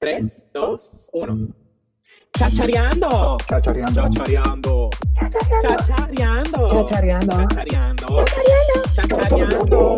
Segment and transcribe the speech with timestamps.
[0.00, 1.54] 3, 2, 1.
[2.30, 3.36] Chachareando.
[3.48, 4.08] Chachareando.
[4.08, 4.90] Chachareando.
[5.60, 6.68] Chachareando.
[6.70, 7.48] Chachareando.
[8.94, 8.94] Chachareando.
[8.94, 9.96] Chachareando.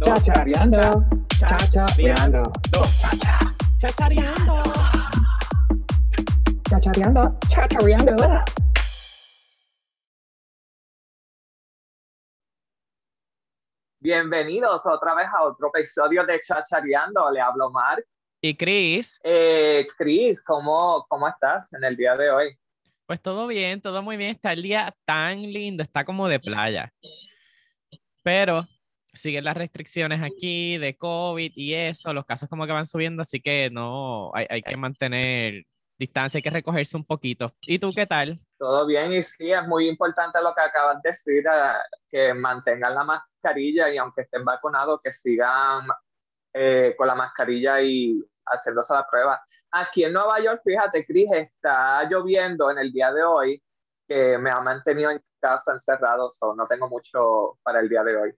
[0.00, 0.08] Chachareando.
[0.08, 1.02] Chachareando.
[1.36, 2.42] Chachareando.
[3.78, 4.62] Chachareando.
[6.70, 7.22] Chachareando.
[7.50, 8.44] Chachareando.
[14.00, 17.30] Bienvenidos otra vez a otro episodio de Chachareando.
[17.30, 18.04] Le hablo Mark.
[18.46, 19.18] Y Chris.
[19.24, 22.58] Eh, Chris, ¿cómo, ¿cómo estás en el día de hoy?
[23.06, 24.32] Pues todo bien, todo muy bien.
[24.32, 26.92] Está el día tan lindo, está como de playa.
[28.22, 28.66] Pero
[29.14, 33.40] siguen las restricciones aquí de COVID y eso, los casos como que van subiendo, así
[33.40, 35.64] que no, hay, hay que mantener
[35.98, 37.54] distancia, hay que recogerse un poquito.
[37.62, 38.38] ¿Y tú qué tal?
[38.58, 41.72] Todo bien, y sí, es muy importante lo que acabas de decir, eh,
[42.10, 45.86] que mantengan la mascarilla y aunque estén vacunados, que sigan
[46.52, 49.40] eh, con la mascarilla y haciéndose la prueba.
[49.70, 53.62] Aquí en Nueva York, fíjate, Cris, está lloviendo en el día de hoy,
[54.06, 58.16] que me ha mantenido en casa encerrado, so no tengo mucho para el día de
[58.16, 58.34] hoy.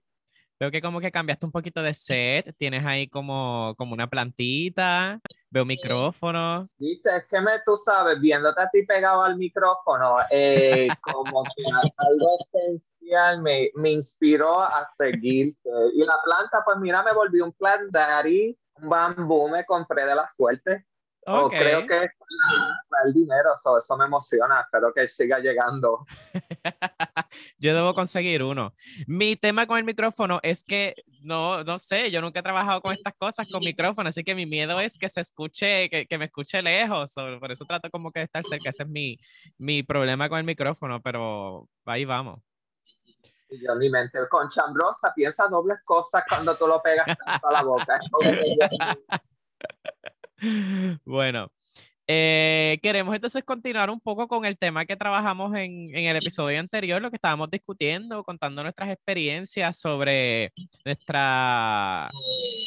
[0.59, 5.19] Veo que como que cambiaste un poquito de set, tienes ahí como, como una plantita,
[5.51, 6.67] veo micrófono.
[6.77, 11.61] Viste, es que me, tú sabes, viéndote a ti pegado al micrófono, eh, como que
[11.97, 15.55] algo esencial me, me inspiró a seguir.
[15.93, 20.15] Y la planta, pues mira, me volví un plant daddy, un bambú me compré de
[20.15, 20.85] la suerte.
[21.29, 22.11] O creo que es
[23.05, 26.05] el dinero, eso me emociona, espero que siga llegando.
[27.57, 28.73] yo debo conseguir uno.
[29.07, 32.93] Mi tema con el micrófono es que no, no sé, yo nunca he trabajado con
[32.93, 36.25] estas cosas con micrófono, así que mi miedo es que se escuche, que, que me
[36.25, 39.17] escuche lejos, por eso trato como que de estar cerca, ese es mi,
[39.57, 42.46] mi problema con el micrófono, pero ahí vamos.
[43.49, 47.63] Y yo mi mente con chambrosa piensa dobles cosas cuando tú lo pegas a la
[47.63, 47.97] boca.
[51.05, 51.51] bueno,
[52.07, 56.59] eh, queremos entonces continuar un poco con el tema que trabajamos en, en, el episodio
[56.59, 60.53] anterior, lo que estábamos discutiendo, contando nuestras experiencias sobre
[60.85, 62.09] nuestra,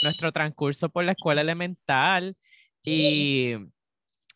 [0.03, 2.37] nuestro transcurso por la escuela elemental
[2.83, 3.57] y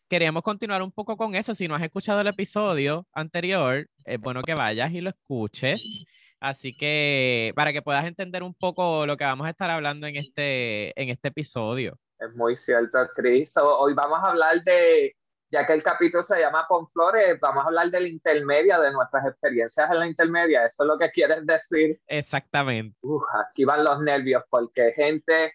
[0.09, 1.53] queríamos continuar un poco con eso.
[1.53, 6.05] Si no has escuchado el episodio anterior, es bueno que vayas y lo escuches.
[6.45, 10.15] Así que para que puedas entender un poco lo que vamos a estar hablando en
[10.17, 11.97] este, en este episodio.
[12.19, 13.55] Es muy cierto, Cris.
[13.57, 15.15] Hoy vamos a hablar de,
[15.49, 19.25] ya que el capítulo se llama Flores, vamos a hablar de la intermedia, de nuestras
[19.25, 20.65] experiencias en la intermedia.
[20.65, 21.99] ¿Eso es lo que quieres decir?
[22.05, 22.95] Exactamente.
[23.01, 25.51] Uf, aquí van los nervios porque gente...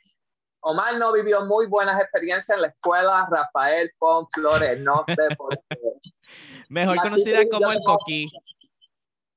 [0.62, 3.92] Omar no vivió muy buenas experiencias en la escuela Rafael
[4.34, 5.78] Flores, no sé por qué.
[6.68, 8.28] Mejor conocida como el Coquí.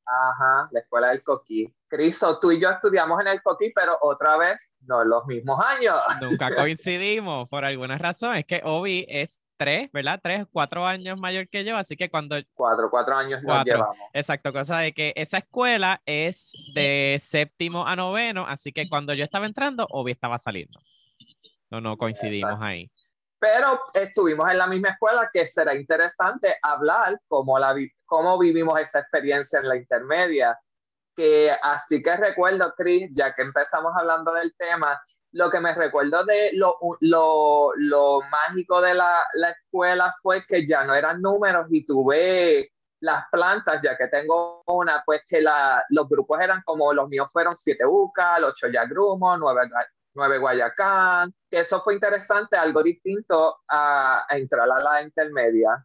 [0.06, 1.74] Ajá, la escuela del Coquí.
[1.88, 5.64] Criso, tú y yo estudiamos en el Coquí, pero otra vez no en los mismos
[5.64, 5.96] años.
[6.22, 8.36] Nunca coincidimos por alguna razón.
[8.36, 10.20] Es que Obi es tres, ¿verdad?
[10.22, 12.36] Tres, cuatro años mayor que yo, así que cuando...
[12.54, 13.96] Cuatro, cuatro años nos llevamos.
[14.14, 19.24] Exacto, cosa de que esa escuela es de séptimo a noveno, así que cuando yo
[19.24, 20.80] estaba entrando, Obi estaba saliendo.
[21.70, 22.92] No, no coincidimos ahí.
[23.40, 27.76] Pero estuvimos en la misma escuela, que será interesante hablar cómo, la,
[28.14, 30.56] cómo vivimos esta experiencia en la intermedia
[31.16, 35.02] que así que recuerdo, Chris, ya que empezamos hablando del tema,
[35.32, 40.68] lo que me recuerdo de lo, lo, lo mágico de la, la, escuela fue que
[40.68, 45.84] ya no eran números y tuve las plantas, ya que tengo una, pues que la,
[45.90, 49.72] los grupos eran como los míos fueron siete Ucal, ocho Yagrumo, nueve,
[50.14, 55.84] nueve Guayacán, que eso fue interesante, algo distinto a, a entrar a la intermedia.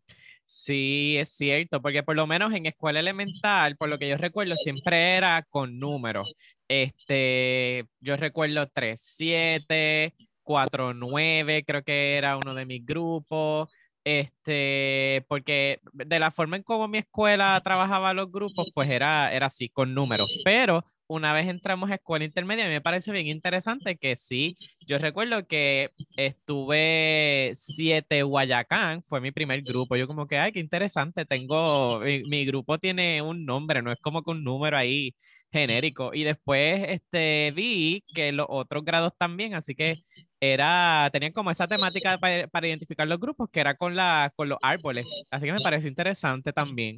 [0.50, 4.56] Sí, es cierto, porque por lo menos en escuela elemental, por lo que yo recuerdo,
[4.56, 6.34] siempre era con números.
[6.66, 13.68] Este, yo recuerdo 3, 7, 4, 9, creo que era uno de mis grupos.
[14.08, 19.46] Este, porque de la forma en cómo mi escuela trabajaba los grupos, pues era, era
[19.46, 20.40] así, con números.
[20.46, 25.46] Pero una vez entramos a escuela intermedia, me parece bien interesante que sí, yo recuerdo
[25.46, 32.00] que estuve siete Guayacán, fue mi primer grupo, yo como que, ay, qué interesante, tengo,
[32.00, 35.14] mi, grupo tiene un nombre, no es como que un número ahí
[35.52, 40.02] genérico, y después este, vi que los otros grados también, así que
[40.40, 44.58] era, tenían como esa temática para, identificar los grupos, que era con, la, con los
[44.62, 46.96] árboles, así que me parece interesante también.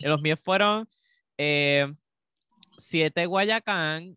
[0.00, 0.88] Los míos fueron...
[1.38, 1.86] Eh,
[2.82, 4.16] siete Guayacán,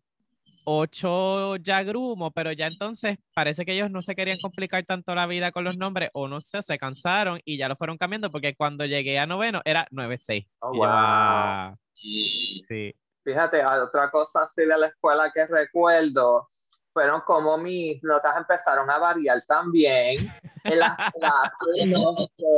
[0.64, 5.52] ocho Yagrumo, pero ya entonces parece que ellos no se querían complicar tanto la vida
[5.52, 8.84] con los nombres o no sé, se cansaron y ya lo fueron cambiando porque cuando
[8.84, 10.48] llegué a noveno era 9-6.
[10.60, 11.76] Oh, wow.
[11.94, 12.94] Sí.
[13.22, 16.46] Fíjate, otra cosa así de la escuela que recuerdo,
[16.96, 20.26] fueron como mis notas empezaron a variar también.
[20.64, 22.14] En las clases no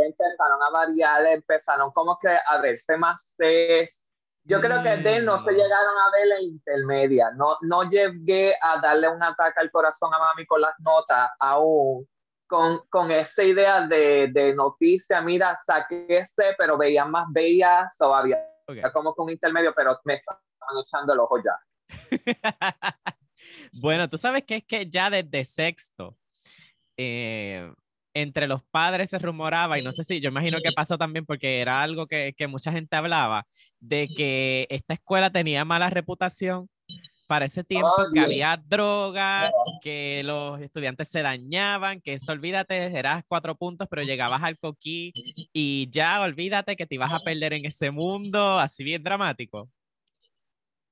[0.07, 4.07] empezaron a variar, empezaron como que a verse más test.
[4.45, 5.55] Yo creo que de no se Mm.
[5.57, 7.33] llegaron a ver la intermedia.
[7.33, 12.09] No, no llegué a darle un ataque al corazón a mami con las notas aún.
[12.47, 18.39] Con, con esa idea de, de noticia, mira, saqué ese, pero veía más bellas todavía.
[18.69, 18.93] Ok.
[18.93, 20.41] Como que un intermedio, pero me estaban
[20.87, 21.59] echando el ojo ya.
[23.73, 26.17] Bueno, tú sabes que es que ya desde sexto,
[26.97, 27.71] eh,
[28.15, 31.61] entre los padres se rumoraba, y no sé si, yo imagino que pasó también porque
[31.61, 33.47] era algo que, que mucha gente hablaba,
[33.81, 36.69] de que esta escuela tenía mala reputación
[37.29, 39.51] para ese tiempo, Oh, que había droga,
[39.83, 45.13] que los estudiantes se dañaban, que eso, olvídate, eras cuatro puntos, pero llegabas al coquí
[45.53, 49.71] y ya, olvídate que te ibas a perder en ese mundo, así bien dramático.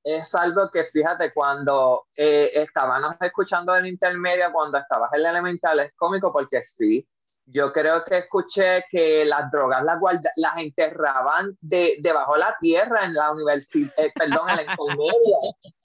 [0.07, 5.81] Es algo que fíjate cuando eh, estábamos escuchando en intermedia, cuando estabas en la elemental,
[5.81, 7.05] es cómico porque sí,
[7.49, 12.57] yo creo que escuché que las drogas las, guarda- las enterraban de, debajo de la
[12.61, 15.39] tierra en la universidad, perdón, en la intermedia.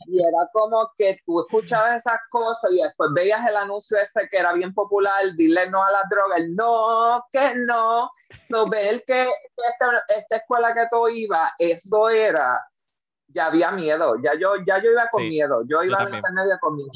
[0.08, 4.38] Y era como que tú escuchabas esas cosas y después veías el anuncio ese que
[4.38, 8.10] era bien popular, dile no a las drogas, no, que no.
[8.50, 12.60] No, ver que esta, esta escuela que tú ibas, eso era
[13.34, 16.10] ya había miedo, ya yo, ya yo iba con Sí, miedo, yo iba a la
[16.10, 16.18] también.
[16.20, 16.90] intermedia con miedo.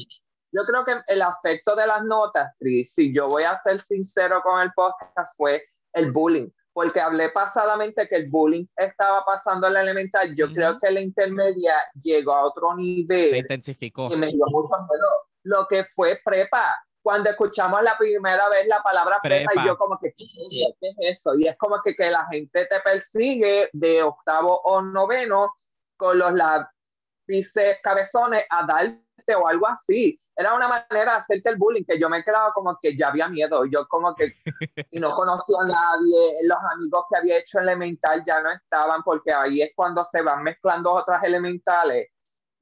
[0.52, 4.40] Yo creo que el afecto de las notas, Tris, si yo voy a ser sincero
[4.42, 9.74] con el podcast, fue el bullying, porque hablé pasadamente que el bullying estaba pasando en
[9.74, 10.54] la elemental, yo Ujú.
[10.54, 14.08] creo que la intermedia llegó a otro Se nivel intensificó.
[14.12, 15.08] y me dio mucho miedo.
[15.42, 19.62] Lo que fue prepa, cuando escuchamos la primera vez la palabra prepa, Prepa.
[19.64, 21.34] y yo como que, ¿qué es ¿Qué es eso?
[21.38, 25.52] Y es como que, que la gente te persigue de octavo o noveno
[25.96, 30.16] con los lápices cabezones a darte o algo así.
[30.36, 33.28] Era una manera de hacerte el bullying, que yo me quedaba como que ya había
[33.28, 33.64] miedo.
[33.66, 34.34] Yo como que
[34.90, 39.32] y no conocía a nadie, los amigos que había hecho elemental ya no estaban, porque
[39.32, 42.08] ahí es cuando se van mezclando otras elementales.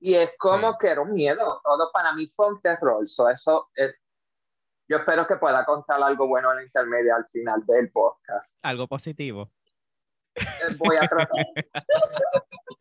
[0.00, 0.78] Y es como Sí.
[0.80, 1.60] que era un miedo.
[1.62, 3.06] Todo para mí fue un terror.
[3.06, 3.94] So, eso es-
[4.88, 8.46] yo espero que pueda contar algo bueno en la intermedia al final del podcast.
[8.62, 9.50] Algo positivo.
[10.78, 11.46] Voy a tratar.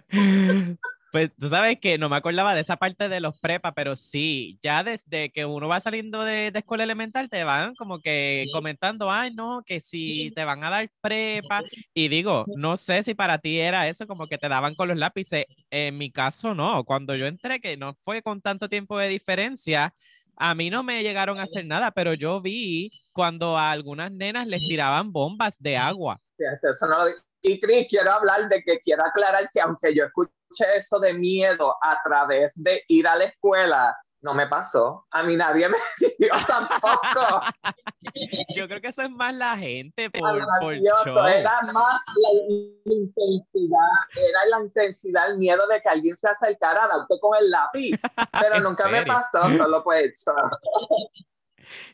[1.13, 4.57] Pues tú sabes que no me acordaba de esa parte de los prepa, pero sí,
[4.63, 9.11] ya desde que uno va saliendo de, de escuela elemental te van como que comentando,
[9.11, 11.61] ay, no, que si te van a dar prepa.
[11.93, 14.97] Y digo, no sé si para ti era eso, como que te daban con los
[14.97, 15.45] lápices.
[15.69, 16.83] En mi caso, no.
[16.83, 19.93] Cuando yo entré, que no fue con tanto tiempo de diferencia,
[20.35, 24.47] a mí no me llegaron a hacer nada, pero yo vi cuando a algunas nenas
[24.47, 26.19] les tiraban bombas de agua.
[26.39, 27.05] Eso no
[27.45, 31.75] Y Cris, quiero hablar de que quiero aclarar que aunque yo escuché eso de miedo
[31.81, 35.05] a través de ir a la escuela, no me pasó.
[35.11, 35.77] A mí nadie me
[36.17, 37.41] dio tampoco.
[38.55, 41.25] Yo creo que eso es más la gente por, por Maravilloso, show.
[41.25, 46.87] Era más la intensidad, era la intensidad, el miedo de que alguien se acercara a
[46.87, 47.99] darte con el lápiz.
[48.41, 50.23] Pero ¿En nunca me pasó, solo pues.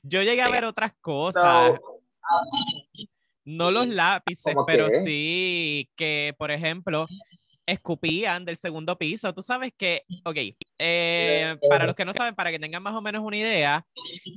[0.03, 1.79] Yo llegué a ver otras so, cosas,
[3.49, 7.07] no los lápices, ¿Cómo pero sí que, por ejemplo,
[7.65, 9.33] escupían del segundo piso.
[9.33, 10.37] Tú sabes que, ok,
[10.77, 13.85] eh, para los que no saben, para que tengan más o menos una idea,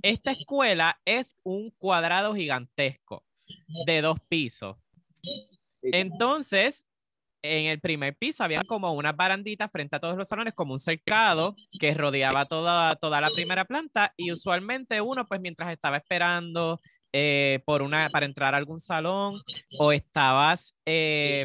[0.02, 3.24] esta escuela es un cuadrado gigantesco
[3.86, 4.76] de dos pisos.
[5.82, 6.88] Entonces,
[7.42, 10.78] en el primer piso había como unas baranditas frente a todos los salones, como un
[10.78, 16.80] cercado que rodeaba toda, toda la primera planta y usualmente uno, pues mientras estaba esperando
[17.12, 19.34] eh, por una, para entrar a algún salón
[19.78, 21.44] o estabas eh,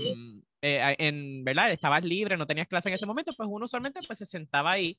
[0.62, 1.72] eh, en, ¿verdad?
[1.72, 4.98] Estabas libre, no tenías clase en ese momento, pues uno usualmente pues se sentaba ahí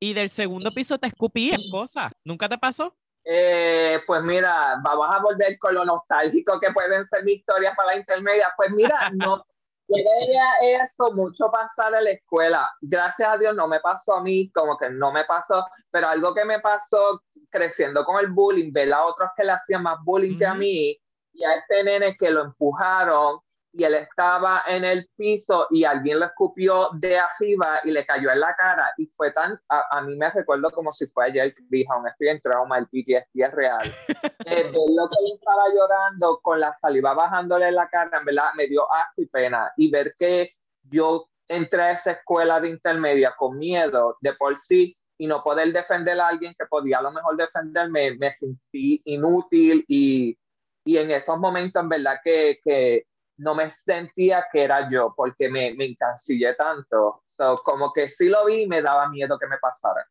[0.00, 2.12] y del segundo piso te escupían cosas.
[2.24, 2.96] ¿Nunca te pasó?
[3.24, 7.92] Eh, pues mira, vamos a volver con lo nostálgico que pueden ser mis historias para
[7.92, 8.52] la intermedia.
[8.56, 9.44] Pues mira, no
[9.88, 12.70] yo veía eso mucho pasar en la escuela.
[12.80, 16.34] Gracias a Dios no me pasó a mí, como que no me pasó, pero algo
[16.34, 20.38] que me pasó creciendo con el bullying, ver a otros que le hacían más bullying
[20.38, 20.98] que a mí,
[21.34, 23.40] y a este nene que lo empujaron
[23.72, 28.30] y él estaba en el piso y alguien lo escupió de arriba y le cayó
[28.30, 31.54] en la cara y fue tan, a, a mí me recuerdo como si fue ayer,
[31.54, 33.92] Chris, aún estoy en trauma, el PTSD es real.
[34.44, 38.50] Eh, lo que él estaba llorando con la saliva bajándole en la cara, en verdad
[38.56, 40.50] me dio asco y pena y ver que
[40.90, 45.72] yo entré a esa escuela de intermedia con miedo de por sí y no poder
[45.72, 50.36] defender a alguien que podía a lo mejor defenderme, me sentí inútil y,
[50.84, 53.06] y en esos momentos en verdad que, que
[53.42, 57.22] no me sentía que era yo porque me, me encancillé tanto.
[57.26, 60.06] So, como que sí lo vi y me daba miedo que me pasara.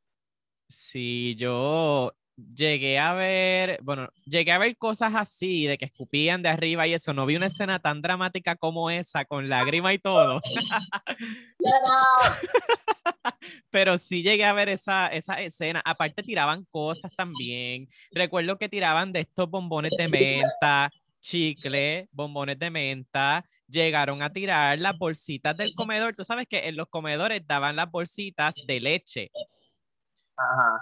[0.68, 6.50] Sí, yo llegué a ver, bueno, llegué a ver cosas así, de que escupían de
[6.50, 7.14] arriba y eso.
[7.14, 10.42] No vi una escena tan dramática como esa, con lágrima y todo.
[13.70, 15.82] Pero sí llegué a ver esa, esa escena.
[15.86, 17.88] Aparte tiraban cosas también.
[18.12, 23.46] Recuerdo que tiraban de estos bombones de menta, chicle, bombones de menta.
[23.68, 26.16] Llegaron a tirar las bolsitas del comedor.
[26.16, 29.32] Tú sabes que en los comedores daban las bolsitas de leche.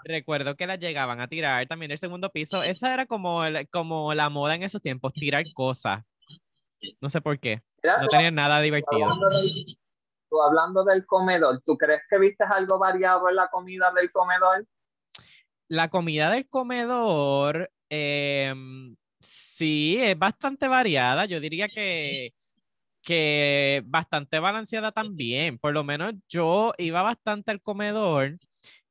[0.03, 2.63] Recuerdo que las llegaban a tirar también del segundo piso.
[2.63, 3.41] Esa era como,
[3.72, 6.03] como la moda en esos tiempos, tirar cosas.
[7.01, 7.62] No sé por qué.
[7.84, 9.05] No tenía nada divertido.
[10.29, 14.65] tú hablando del comedor, ¿tú crees que viste algo variado en la comida del comedor?
[15.67, 21.26] La comida del comedor, em, sí, es bastante variada.
[21.26, 22.34] Yo diría que,
[23.02, 25.58] que bastante balanceada también.
[25.58, 28.38] Por lo menos yo iba bastante al comedor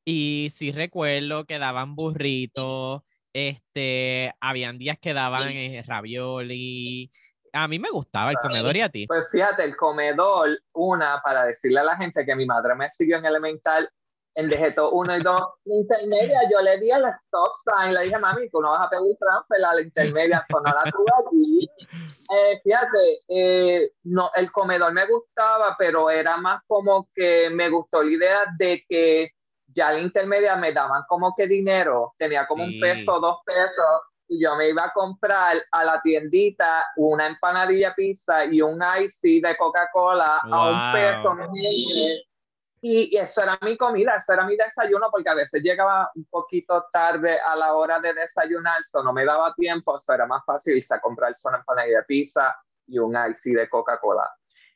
[0.04, 7.10] y sí recuerdo que daban burritos, este, habían días que daban eh, ravioli.
[7.52, 9.06] A mí me gustaba el comedor y a ti.
[9.06, 13.18] Pues fíjate, el comedor, una, para decirle a la gente que mi madre me siguió
[13.18, 13.90] en elemental
[14.38, 18.48] en Dejeto 1 y 2, intermedia, yo le di el stop sign, le dije, mami,
[18.50, 21.68] tú no vas a pedir transfer a la intermedia, no la tuve aquí.
[22.30, 28.02] Eh, fíjate, eh, no, el comedor me gustaba, pero era más como que me gustó
[28.02, 29.30] la idea de que
[29.68, 34.44] ya la intermedia me daban como que dinero, tenía como un peso, dos pesos, y
[34.44, 39.56] yo me iba a comprar a la tiendita una empanadilla pizza y un icy de
[39.56, 41.34] Coca-Cola a un peso.
[42.80, 46.24] Y, y, eso era mi comida, eso era mi desayuno, porque a veces llegaba un
[46.26, 50.44] poquito tarde a la hora de desayunar, eso no me daba tiempo, eso era más
[50.44, 52.54] fácil irse a comprar una empanadilla pizza
[52.86, 54.30] y un icy de Coca-Cola.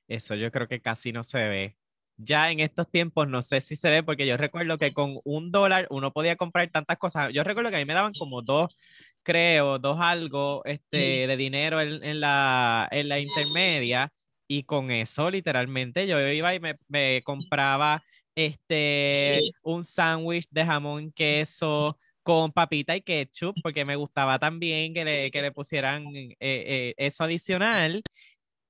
[0.08, 1.76] Eso yo creo que casi no se ve
[2.16, 5.50] ya en estos tiempos no sé si se ve, porque yo recuerdo que con un
[5.50, 7.30] dólar uno podía comprar tantas cosas.
[7.32, 8.76] Yo recuerdo que a mí me daban como dos,
[9.22, 14.12] creo, dos algo este, de dinero en, la, en la intermedia,
[14.58, 18.02] y con eso literalmente yo iba y me, me compraba
[18.34, 25.04] este, un sándwich de jamón, queso, con papita y ketchup, porque me gustaba también que
[25.04, 28.02] le, que le pusieran eh, eh, eso adicional.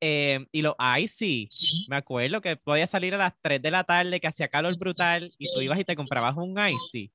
[0.04, 1.48] Eh, y los icy,
[1.88, 5.32] me acuerdo que podía salir a las 3 de la tarde, que hacía calor brutal,
[5.38, 7.12] y tú ibas y te comprabas un icy.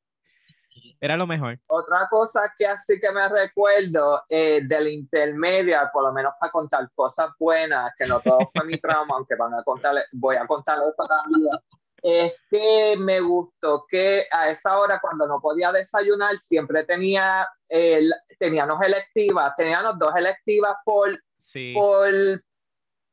[0.99, 1.59] Era lo mejor.
[1.67, 6.89] Otra cosa que así que me recuerdo eh, del intermedia, por lo menos para contar
[6.95, 10.85] cosas buenas, que no todo fue mi trauma, aunque van a contarle, voy a contarle
[10.97, 11.61] para vida,
[12.01, 18.01] es que me gustó que a esa hora, cuando no podía desayunar, siempre tenía, eh,
[18.39, 21.73] teníamos electivas, teníamos dos electivas por, sí.
[21.75, 22.11] por,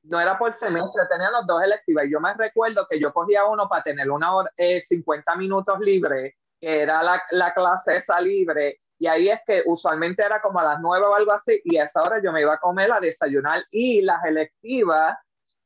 [0.02, 2.04] no era por semestre, tenía los dos electivas.
[2.06, 5.80] Y yo me recuerdo que yo cogía uno para tener una hora, 50 eh, minutos
[5.80, 8.78] libre, que era la, la, clase esa libre.
[8.98, 11.60] Y ahí es que usualmente era como a las nueve o algo así.
[11.64, 13.62] Y a esa hora yo me iba a comer a desayunar.
[13.70, 15.16] Y las electivas,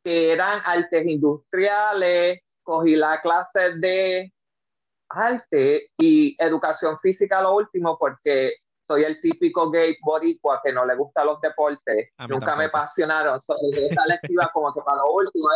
[0.02, 4.32] que eran artes industriales, cogí la clase de
[5.10, 10.94] arte y educación física lo último porque soy el típico gay boricua que no le
[10.96, 12.10] gusta los deportes.
[12.28, 13.38] Nunca me apasionaron.
[13.38, 15.46] So, esa lectiva como que para lo último.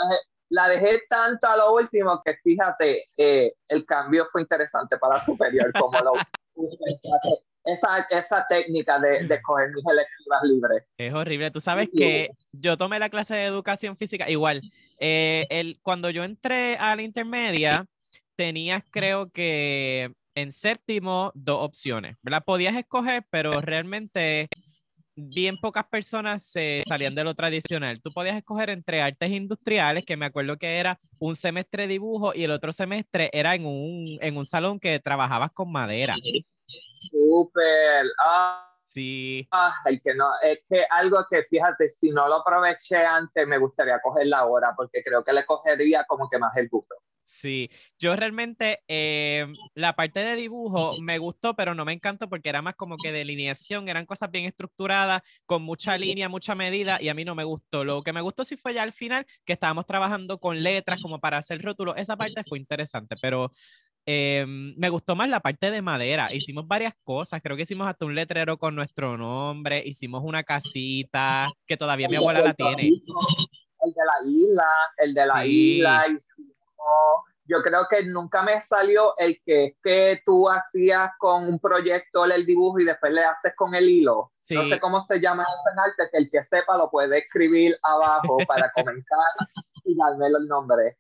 [0.53, 5.73] La dejé tanto a lo último que fíjate, eh, el cambio fue interesante para superior,
[5.73, 6.13] como lo,
[7.65, 10.85] esa, esa técnica de, de coger mis electivas libres.
[10.99, 11.51] Es horrible.
[11.51, 14.61] Tú sabes que yo tomé la clase de educación física, igual,
[14.99, 17.87] eh, el, cuando yo entré a la intermedia,
[18.37, 22.45] tenías creo que en séptimo, dos opciones, ¿verdad?
[22.45, 24.49] Podías escoger, pero realmente
[25.17, 28.01] bien pocas personas se salían de lo tradicional.
[28.01, 32.45] Tú podías escoger entre artes industriales, que me acuerdo que era un semestre dibujo y
[32.45, 36.15] el otro semestre era en un, en un salón que trabajabas con madera.
[37.11, 38.07] Súper.
[38.25, 39.49] Ah, sí.
[39.51, 44.01] Ay, que no, es que algo que fíjate, si no lo aproveché antes, me gustaría
[44.01, 46.95] cogerla ahora, porque creo que le cogería como que más el gusto.
[47.25, 52.49] Sí, yo realmente eh, la parte de dibujo me gustó, pero no me encantó porque
[52.49, 57.09] era más como que delineación, eran cosas bien estructuradas, con mucha línea, mucha medida, y
[57.09, 57.85] a mí no me gustó.
[57.85, 61.21] Lo que me gustó sí fue ya al final, que estábamos trabajando con letras como
[61.21, 63.51] para hacer rótulos, esa parte fue interesante, pero
[64.05, 66.33] eh, me gustó más la parte de madera.
[66.35, 71.53] Hicimos varias cosas, creo que hicimos hasta un letrero con nuestro nombre, hicimos una casita
[71.67, 72.83] que todavía mi abuela la tiene.
[72.83, 76.07] El de la isla, el de la isla,
[77.45, 82.47] yo creo que nunca me salió el que, que tú hacías con un proyecto el
[82.47, 84.33] dibujo y después le haces con el hilo.
[84.51, 88.39] No sé cómo se llama en arte, que el que sepa lo puede escribir abajo
[88.47, 89.19] para comentar
[89.85, 90.99] y darme el nombre.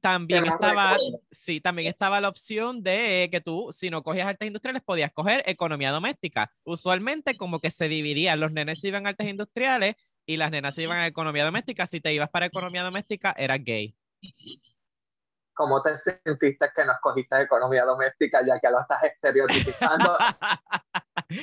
[0.00, 1.20] También no estaba, recuerdo.
[1.30, 5.42] sí, también estaba la opción de que tú, si no cogías artes industriales, podías coger
[5.46, 6.52] economía doméstica.
[6.64, 9.96] Usualmente como que se dividían, los nenes iban a artes industriales
[10.28, 11.86] y las nenas se iban a economía doméstica.
[11.86, 13.96] Si te ibas para economía doméstica, eras gay.
[15.54, 20.16] ¿Cómo te sentiste que nos cogiste de economía doméstica ya que lo estás estereotipando?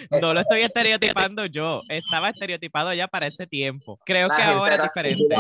[0.10, 4.00] No lo estoy estereotipando yo, estaba estereotipado ya para ese tiempo.
[4.04, 5.36] Creo La que ahora es diferente.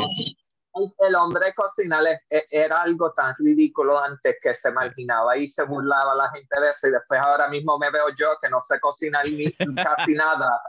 [0.99, 5.63] El, hombre cocinar es- e- era algo tan ridículo antes que se marginaba y se
[5.63, 8.79] burlaba la gente de eso y después ahora mismo me veo yo que no sé
[8.79, 10.61] cocinar ni casi nada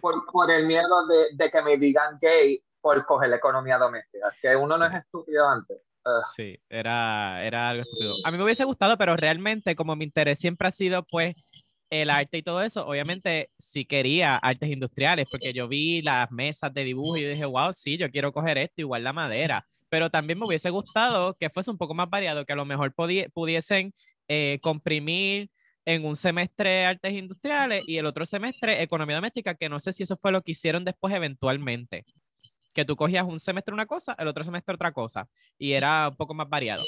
[0.00, 4.34] por, por el miedo de, de que me digan gay por coger la economía doméstica,
[4.40, 5.78] que uno no es estúpido antes.
[6.04, 6.24] Ugh.
[6.34, 8.14] Sí, era, era algo estúpido.
[8.24, 11.36] A mí me hubiese gustado, pero realmente como mi interés siempre ha sido pues
[11.90, 16.72] el arte y todo eso, obviamente sí quería artes industriales, porque yo vi las mesas
[16.72, 20.38] de dibujo y dije, wow, sí, yo quiero coger esto, igual la madera, pero también
[20.38, 23.92] me hubiese gustado que fuese un poco más variado, que a lo mejor pudiesen
[24.26, 25.50] eh, comprimir
[25.84, 30.02] en un semestre artes industriales y el otro semestre economía doméstica, que no sé si
[30.04, 32.04] eso fue lo que hicieron después eventualmente,
[32.72, 36.16] que tú cogías un semestre una cosa, el otro semestre otra cosa, y era un
[36.16, 36.84] poco más variado.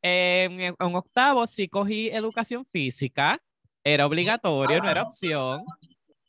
[0.00, 3.40] En, en octavo sí cogí educación física,
[3.84, 5.64] era obligatorio, no era opción.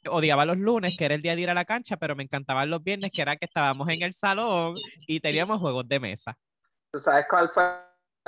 [0.07, 2.69] Odiaba los lunes, que era el día de ir a la cancha, pero me encantaban
[2.69, 6.37] los viernes, que era que estábamos en el salón y teníamos juegos de mesa.
[6.91, 7.63] ¿Tú sabes cuál fue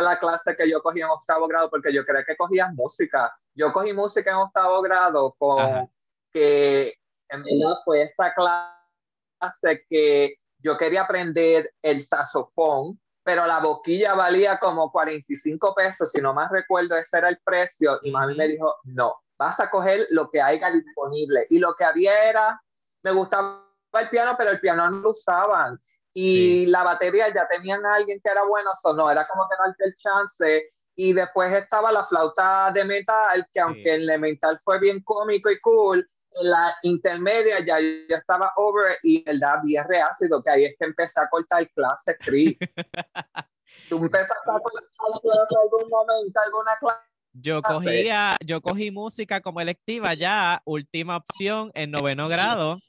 [0.02, 1.70] la clase que yo cogí en octavo grado?
[1.70, 3.34] Porque yo creía que cogías música.
[3.54, 5.88] Yo cogí música en octavo grado con Ajá.
[6.32, 6.96] que
[7.30, 14.60] en verdad fue esa clase que yo quería aprender el saxofón, pero la boquilla valía
[14.60, 18.00] como 45 pesos, si no más recuerdo, ese era el precio.
[18.04, 21.48] Y mami me dijo, no, vas a coger lo que haya disponible.
[21.50, 22.62] Y lo que había era,
[23.04, 25.80] me gustaba el piano, pero el piano no lo usaban
[26.14, 29.86] y la batería ya tenían a alguien que era bueno, so no, era como darte
[29.86, 30.68] el chance.
[30.96, 35.50] Y después estaba la flauta de metal, que aunque el de metal fue bien cómico
[35.50, 36.06] y cool,
[36.40, 40.76] en la intermedia ya yo estaba over y el da bien reácido, que ahí es
[40.78, 42.58] que empecé a cortar clases, Chris.
[43.90, 47.00] Tú empezaste a cortar clases algún momento, alguna clase.
[47.34, 47.86] Yo clase.
[47.86, 52.80] cogía, yo cogí música como electiva ya, última opción en noveno grado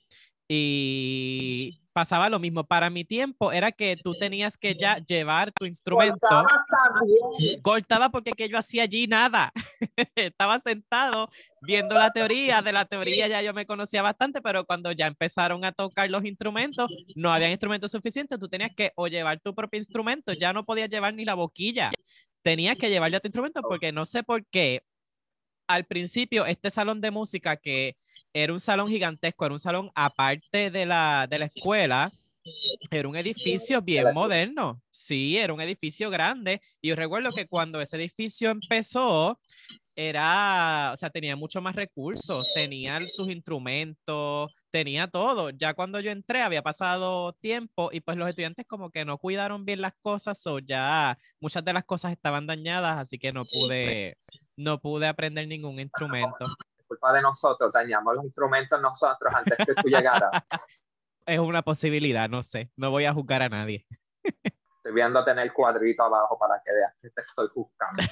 [0.48, 2.64] y pasaba lo mismo.
[2.64, 6.26] Para mi tiempo era que tú tenías que ya llevar tu instrumento.
[7.62, 9.52] Cortaba porque que yo hacía allí nada.
[10.14, 11.28] Estaba sentado
[11.61, 12.62] viendo la teoría.
[12.62, 16.24] De la teoría ya yo me conocía bastante, pero cuando ya empezaron a tocar los
[16.24, 18.38] instrumentos, no había instrumentos suficientes.
[18.38, 21.90] Tú tenías que o llevar tu propio instrumento, ya no podías llevar ni la boquilla.
[22.42, 24.83] Tenías que llevar ya tu instrumento porque no sé por qué.
[25.68, 27.96] Al principio, este salón de música que
[28.32, 32.12] era un salón gigantesco, era un salón aparte de la, de la escuela,
[32.90, 34.80] era un edificio bien moderno.
[34.90, 36.60] Sí, era un edificio grande.
[36.80, 39.38] Y yo recuerdo que cuando ese edificio empezó,
[39.94, 45.50] era, o sea, tenía mucho más recursos, tenía sus instrumentos, tenía todo.
[45.50, 49.64] Ya cuando yo entré había pasado tiempo y pues los estudiantes como que no cuidaron
[49.64, 54.16] bien las cosas o ya muchas de las cosas estaban dañadas, así que no pude,
[54.56, 56.46] no pude aprender ningún instrumento.
[56.92, 60.31] Culpa de nosotros, dañamos los instrumentos nosotros antes que tú llegaras.
[61.24, 63.87] Es una posibilidad, no sé, no voy a juzgar a nadie.
[64.22, 68.02] Estoy viendo tener el cuadrito abajo para que veas que te estoy buscando.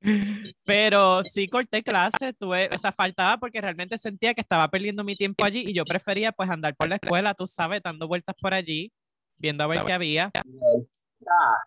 [0.64, 5.14] Pero sí corté clases, tuve, o sea, faltaba porque realmente sentía que estaba perdiendo mi
[5.14, 8.54] tiempo allí y yo prefería pues andar por la escuela, tú sabes, dando vueltas por
[8.54, 8.92] allí,
[9.36, 10.30] viendo a ver qué había.
[10.34, 11.58] Ah,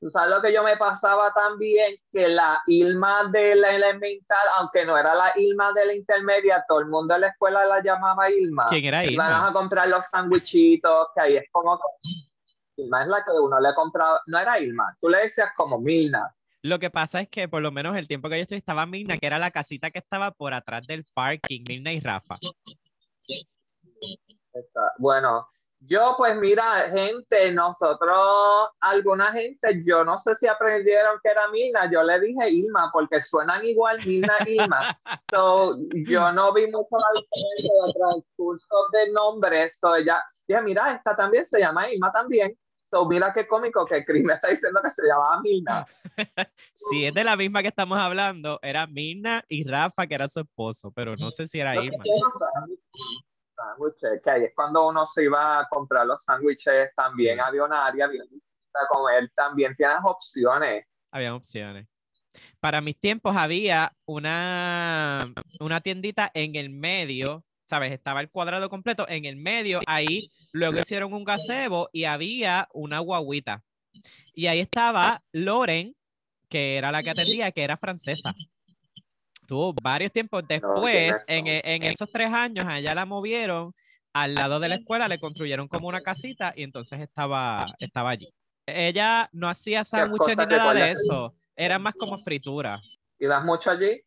[0.00, 4.86] Tú sabes lo que yo me pasaba también, que la Ilma de la elemental, aunque
[4.86, 8.30] no era la Ilma de la intermedia, todo el mundo en la escuela la llamaba
[8.30, 8.66] Ilma.
[8.70, 9.46] ¿Quién era Iban Irma?
[9.48, 11.78] a comprar los sandwichitos, que ahí es como...
[12.76, 16.34] Ilma es la que uno le compraba, no era Ilma, tú le decías como Milna.
[16.62, 19.18] Lo que pasa es que por lo menos el tiempo que yo estoy estaba Mirna,
[19.18, 22.38] que era la casita que estaba por atrás del parking, Mirna y Rafa.
[24.52, 25.46] Esa- Bueno,
[25.80, 31.90] yo pues mira, gente, nosotros, alguna gente, yo no sé si aprendieron que era Milna,
[31.90, 34.98] yo le dije Ilma porque suenan igual Milna e Ilma.
[35.32, 39.78] So, yo no vi mucho la diferencia de transcurso de nombres.
[39.78, 42.56] So, ella, dije, mira, esta también se llama Ilma también.
[42.82, 45.86] So, mira qué cómico que Chris me está diciendo que se llamaba Milna.
[46.74, 50.40] Si es de la misma que estamos hablando, era Mirna y Rafa, que era su
[50.40, 51.96] esposo, pero no sé si era quiero
[53.60, 57.42] sándwiches, que ahí es cuando uno se iba a comprar los sándwiches, también Sí.
[57.44, 58.22] había área bien
[58.74, 60.86] a comer, también tienes opciones.
[61.10, 61.86] Había opciones.
[62.60, 67.92] Para mis tiempos había una, una tiendita en el medio, ¿sabes?
[67.92, 73.00] Estaba el cuadrado completo en el medio, ahí luego hicieron un gazebo y había una
[73.00, 73.62] guaguita.
[74.34, 75.96] Y ahí estaba Loren,
[76.48, 78.32] que era la que atendía, que era francesa.
[79.50, 83.74] Tuvo varios tiempos después, en, e, en esos tres años, allá la movieron
[84.12, 88.32] al lado de la escuela, le construyeron como una casita y entonces estaba, estaba allí.
[88.64, 92.80] Ella no hacía sándwiches ni nada de eso, era más como fritura.
[93.18, 94.00] ¿Ibas mucho allí?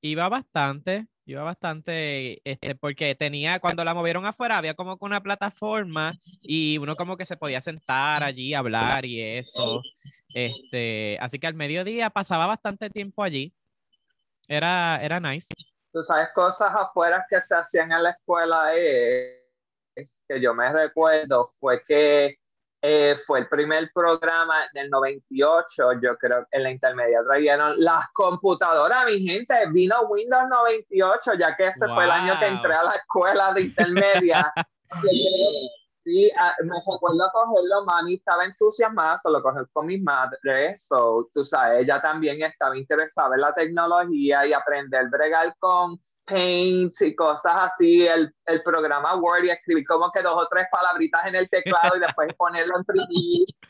[0.00, 6.20] Iba bastante, iba bastante, este, porque tenía, cuando la movieron afuera, había como una plataforma
[6.40, 9.82] y uno como que se podía sentar allí, hablar y eso.
[10.32, 13.52] Este, así que al mediodía pasaba bastante tiempo allí.
[14.48, 15.54] Era, era nice.
[15.92, 21.52] Tú sabes, cosas afuera que se hacían en la escuela es, que yo me recuerdo
[21.60, 22.38] fue que
[22.80, 29.06] eh, fue el primer programa del 98, yo creo, en la intermedia trajeron las computadoras,
[29.06, 32.92] mi gente, vino Windows 98, ya que ese fue el año que entré a la
[32.92, 34.52] escuela de intermedia.
[36.04, 41.42] sí, ah, me recuerdo cogerlo, mami estaba entusiasmada, solo coger con mi madre, so, tú
[41.42, 47.14] sabes, ella también estaba interesada en la tecnología y aprender a bregar con Paint y
[47.14, 51.34] cosas así, el, el, programa Word y escribir como que dos o tres palabritas en
[51.34, 53.00] el teclado y después ponerlo en 3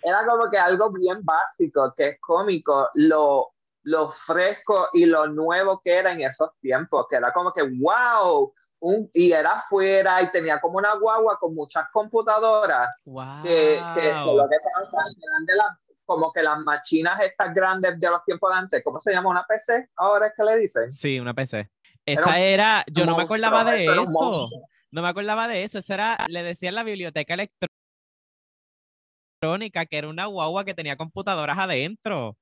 [0.03, 3.53] Era como que algo bien básico, que es cómico, lo,
[3.85, 8.53] lo fresco y lo nuevo que era en esos tiempos, que era como que, wow,
[8.83, 13.43] un, y era afuera y tenía como una guagua con muchas computadoras wow.
[13.43, 18.25] que, que, lo que eran de las como que las machinas estas grandes de los
[18.25, 19.31] tiempos de antes, ¿cómo se llama?
[19.31, 19.89] ¿Una PC?
[19.97, 20.91] Ahora es que le dicen.
[20.91, 21.71] Sí, una PC.
[22.05, 24.49] Esa era, yo no me acordaba de eso.
[24.91, 25.79] No me acordaba de eso.
[25.79, 27.35] Esa era, le decían la biblioteca
[29.41, 32.37] electrónica, que era una guagua que tenía computadoras adentro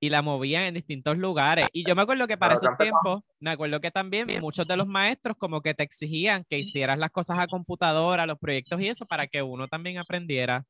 [0.00, 1.68] y la movían en distintos lugares.
[1.72, 4.86] Y yo me acuerdo que para ese tiempo, me acuerdo que también muchos de los
[4.86, 9.06] maestros como que te exigían que hicieras las cosas a computadora, los proyectos y eso,
[9.06, 10.64] para que uno también aprendiera.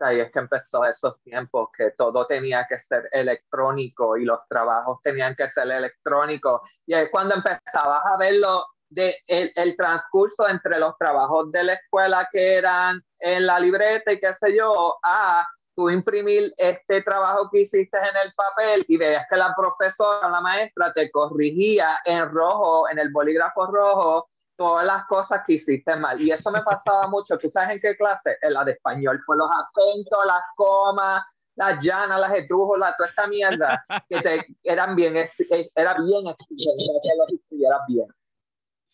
[0.00, 5.00] Ahí es que empezó esos tiempos que todo tenía que ser electrónico y los trabajos
[5.02, 6.60] tenían que ser electrónicos.
[6.86, 11.72] Y es cuando empezabas a verlo de el, el, transcurso entre los trabajos de la
[11.74, 17.48] escuela que eran en la libreta y qué sé yo, a tú imprimir este trabajo
[17.50, 22.28] que hiciste en el papel y veías que la profesora, la maestra te corrigía en
[22.30, 26.20] rojo, en el bolígrafo rojo, todas las cosas que hiciste mal.
[26.20, 27.36] Y eso me pasaba mucho.
[27.36, 28.36] ¿Tú sabes en qué clase?
[28.42, 29.20] En la de español.
[29.26, 31.24] Pues los acentos, las comas,
[31.56, 37.56] las llanas, las estrújulas, toda esta mierda que te, eran bien, era bien que
[37.88, 38.08] bien.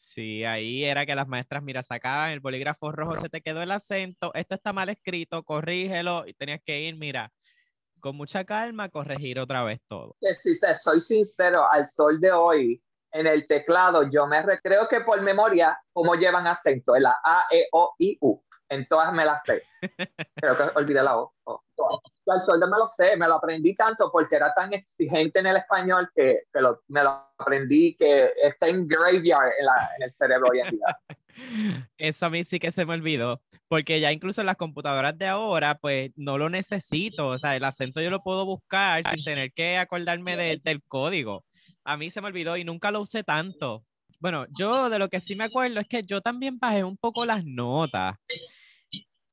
[0.01, 3.71] Sí, ahí era que las maestras, mira, sacaban el bolígrafo rojo, se te quedó el
[3.73, 7.33] acento, esto está mal escrito, corrígelo y tenías que ir, mira,
[7.99, 10.17] con mucha calma, corregir otra vez todo.
[10.41, 15.01] Si te soy sincero, al sol de hoy, en el teclado, yo me creo que
[15.01, 18.41] por memoria, cómo llevan acento, en la A, E, O, I, U.
[18.69, 19.63] En todas me las sé.
[20.37, 21.33] Creo que olvidé la O.
[21.47, 25.39] Yo al sol de me lo sé, me lo aprendí tanto porque era tan exigente
[25.39, 29.91] en el español que, que lo, me lo aprendí que está en graveyard en, la,
[29.97, 30.99] en el cerebro hoy en día.
[31.97, 35.29] Eso a mí sí que se me olvidó, porque ya incluso en las computadoras de
[35.29, 39.53] ahora, pues no lo necesito, o sea, el acento yo lo puedo buscar sin tener
[39.53, 41.45] que acordarme de, del código
[41.85, 43.85] a mí se me olvidó y nunca lo usé tanto.
[44.21, 47.25] Bueno, yo de lo que sí me acuerdo es que yo también bajé un poco
[47.25, 48.17] las notas.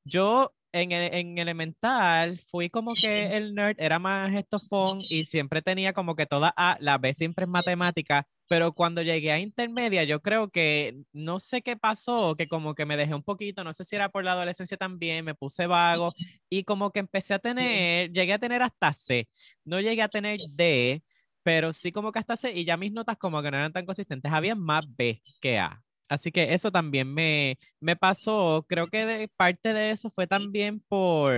[0.08, 5.92] Yo en, en elemental fui como que el nerd era más estofón y siempre tenía
[5.92, 10.20] como que toda A, la B siempre es matemática, pero cuando llegué a intermedia yo
[10.20, 13.84] creo que no sé qué pasó, que como que me dejé un poquito, no sé
[13.84, 16.12] si era por la adolescencia también, me puse vago
[16.48, 19.28] y como que empecé a tener, llegué a tener hasta C,
[19.64, 21.02] no llegué a tener D
[21.42, 23.86] pero sí como que hasta C y ya mis notas como que no eran tan
[23.86, 25.85] consistentes, había más B que A.
[26.08, 30.80] Así que eso también me, me pasó, creo que de, parte de eso fue también
[30.80, 31.32] por,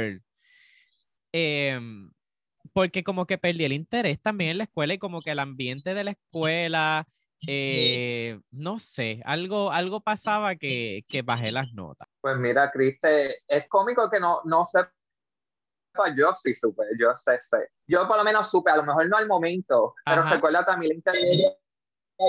[1.32, 2.10] em,
[2.72, 5.94] porque como que perdí el interés también en la escuela y como que el ambiente
[5.94, 7.06] de la escuela,
[7.46, 12.08] eh, no sé, algo, algo pasaba que, que bajé las notas.
[12.20, 14.80] Pues mira, Criste, es cómico que no, no sé
[16.16, 17.70] yo sí supe, yo sé, sé.
[17.86, 21.12] Yo por lo menos supe, a lo mejor no al momento, pero recuerda también la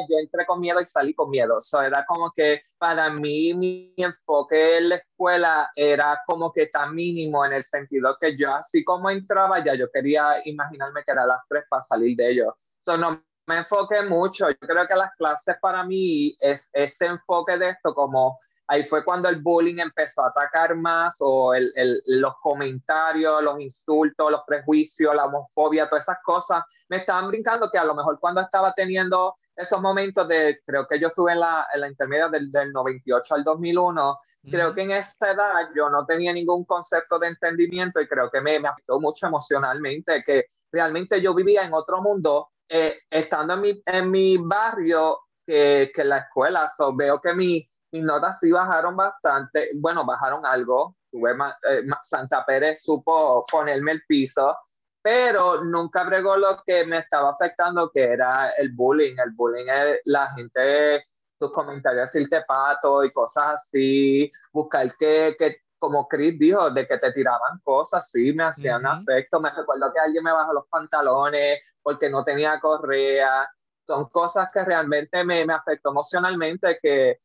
[0.09, 1.57] yo entré con miedo y salí con miedo.
[1.57, 6.93] O era como que para mí mi enfoque en la escuela era como que tan
[6.95, 11.25] mínimo en el sentido que yo así como entraba ya yo quería imaginarme que era
[11.25, 12.55] las tres para salir de ello.
[12.85, 14.49] So, no me enfoqué mucho.
[14.49, 18.37] Yo creo que las clases para mí es ese enfoque de esto como
[18.69, 23.59] ahí fue cuando el bullying empezó a atacar más o el, el, los comentarios, los
[23.59, 28.19] insultos, los prejuicios, la homofobia, todas esas cosas me estaban brincando que a lo mejor
[28.19, 32.27] cuando estaba teniendo esos momentos de, creo que yo estuve en la, en la intermedia
[32.29, 37.17] del, del 98 al 2001, creo que en esa edad yo no tenía ningún concepto
[37.17, 41.73] de entendimiento y creo que me, me afectó mucho emocionalmente, que realmente yo vivía en
[41.73, 47.19] otro mundo, eh, estando en mi, en mi barrio que, que la escuela, so, veo
[47.19, 51.31] que mi, mis notas sí bajaron bastante, bueno, bajaron algo, tuve
[51.69, 54.55] eh, Santa Pérez supo ponerme el piso,
[55.01, 59.15] pero nunca bregó lo que me estaba afectando, que era el bullying.
[59.17, 61.05] El bullying es la gente,
[61.37, 66.97] tus comentarios, decirte pato y cosas así, buscar que, que como Chris dijo, de que
[66.97, 69.39] te tiraban cosas, sí, me hacían afecto.
[69.39, 73.49] Me recuerdo que alguien me bajó los pantalones porque no tenía correa.
[73.87, 77.17] Son cosas que realmente me, me afectó emocionalmente, que,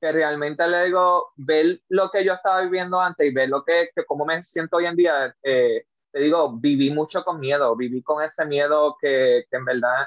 [0.00, 3.90] que realmente le digo, ver lo que yo estaba viviendo antes y ver lo que,
[3.94, 8.02] que cómo me siento hoy en día, eh, te digo, viví mucho con miedo, viví
[8.02, 10.06] con ese miedo que, que, en verdad,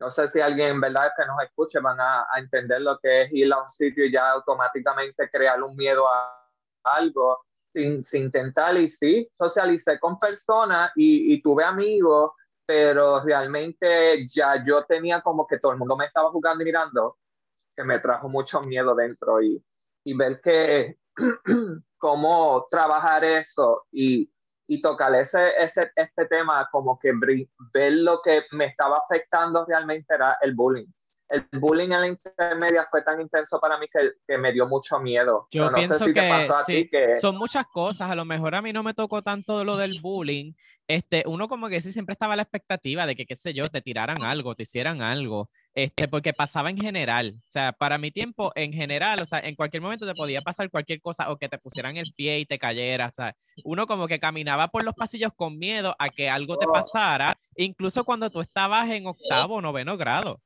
[0.00, 3.22] no sé si alguien en verdad que nos escuche van a, a, entender lo que
[3.22, 6.34] es ir a un sitio y ya automáticamente crear un miedo a,
[6.84, 12.32] algo sin, sin, intentar y sí, socialicé con personas y, y tuve amigos,
[12.64, 17.16] pero realmente ya yo tenía como que todo el mundo me estaba jugando y mirando,
[17.78, 19.64] que me trajo mucho miedo dentro y,
[20.02, 20.98] y ver que
[21.98, 24.28] cómo trabajar eso y
[24.70, 27.10] y tocar ese, ese, este tema, como que
[27.72, 30.86] ver lo que me estaba afectando realmente era el bullying.
[31.28, 34.98] El bullying en la intermedia fue tan intenso para mí que, que me dio mucho
[34.98, 35.46] miedo.
[35.50, 38.10] Yo no pienso si que, sí, que, son muchas cosas.
[38.10, 40.54] A lo mejor a mí no me tocó tanto lo del bullying.
[40.86, 43.68] Este, uno como que sí siempre estaba a la expectativa de que, qué sé yo,
[43.68, 47.34] te tiraran algo, te hicieran algo, este, porque pasaba en general.
[47.40, 50.70] O sea, para mi tiempo, en general, o sea, en cualquier momento te podía pasar
[50.70, 53.08] cualquier cosa o que te pusieran el pie y te cayera.
[53.08, 56.66] O sea, uno como que caminaba por los pasillos con miedo a que algo te
[56.66, 56.72] oh.
[56.72, 60.40] pasara, incluso cuando tú estabas en octavo o noveno grado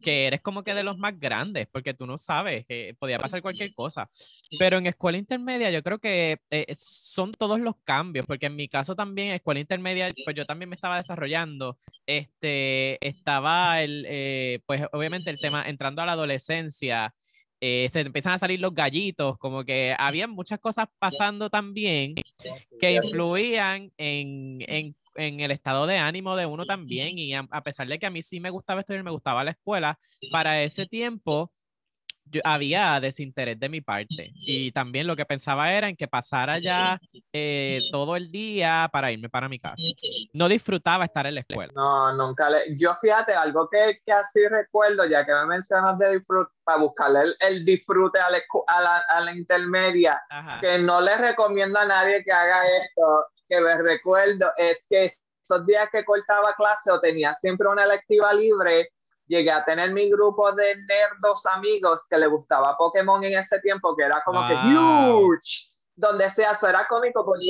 [0.00, 3.42] que eres como que de los más grandes, porque tú no sabes que podía pasar
[3.42, 4.08] cualquier cosa.
[4.58, 8.68] Pero en escuela intermedia yo creo que eh, son todos los cambios, porque en mi
[8.68, 14.82] caso también, escuela intermedia, pues yo también me estaba desarrollando, este, estaba el, eh, pues
[14.92, 17.14] obviamente el tema entrando a la adolescencia,
[17.62, 22.14] eh, se empiezan a salir los gallitos, como que había muchas cosas pasando también
[22.80, 27.18] que influían en, en en el estado de ánimo de uno también.
[27.18, 29.98] Y a, pesar de que a mí sí me gustaba estudiar, me gustaba la escuela,
[30.30, 31.52] para ese tiempo
[32.30, 34.32] yo, había desinterés de mi parte.
[34.52, 36.98] Y también lo que pensaba era en que pasara ya
[37.32, 39.82] eh, todo el día para irme para mi casa.
[40.32, 41.72] No disfrutaba estar en la escuela.
[41.74, 42.76] No, nunca le...
[42.76, 47.20] Yo fíjate, algo que, que así recuerdo, ya que me mencionas de disfrute, para buscarle
[47.20, 50.60] el, el disfrute a la, a la, a la intermedia, Ajá.
[50.60, 55.66] que no le recomiendo a nadie que haga esto, que me recuerdo es que esos
[55.66, 58.88] días que cortaba clase o tenía siempre una electiva libre,
[59.26, 63.96] llegué a tener mi grupo de nerdos amigos que le gustaba Pokémon en ese tiempo,
[63.96, 64.48] que era como wow.
[64.48, 65.66] que huge.
[65.96, 67.44] Donde sea, eso era cómico porque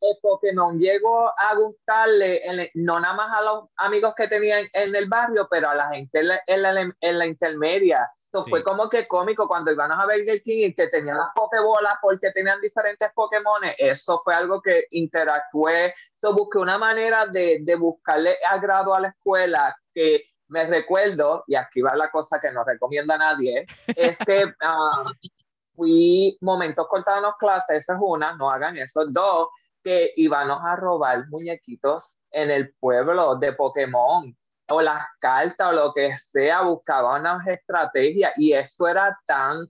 [0.00, 4.94] el Pokémon llegó a gustarle, en, no nada más a los amigos que tenían en
[4.94, 8.08] el barrio, pero a la gente en la, en la, en la intermedia
[8.40, 8.50] sí.
[8.50, 12.30] fue como que cómico cuando iban a Burger King y que tenían las pokebolas porque
[12.32, 13.60] tenían diferentes Pokémon.
[13.76, 15.92] Eso fue algo que interactué.
[16.14, 21.54] So, busqué una manera de, de buscarle agrado a la escuela que me recuerdo, y
[21.54, 25.10] aquí va la cosa que no recomienda a nadie, es que uh,
[25.74, 29.06] fui momentos cortados clases, eso es una, no hagan eso.
[29.06, 29.48] Dos,
[29.82, 34.36] que íbamos a robar muñequitos en el pueblo de Pokémon
[34.72, 39.66] o las cartas o lo que sea, buscaba unas estrategias y eso era tan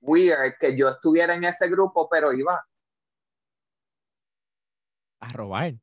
[0.00, 2.64] weird que yo estuviera en ese grupo, pero iba
[5.20, 5.74] a robar.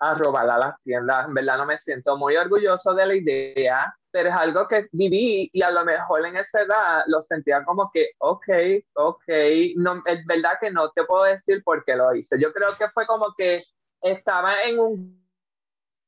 [0.00, 1.26] A robar a las tiendas.
[1.26, 5.50] En verdad no me siento muy orgulloso de la idea, pero es algo que viví
[5.52, 8.48] y a lo mejor en esa edad lo sentía como que, ok,
[8.94, 9.28] ok,
[9.76, 12.40] no, es verdad que no te puedo decir por qué lo hice.
[12.40, 13.64] Yo creo que fue como que
[14.00, 15.19] estaba en un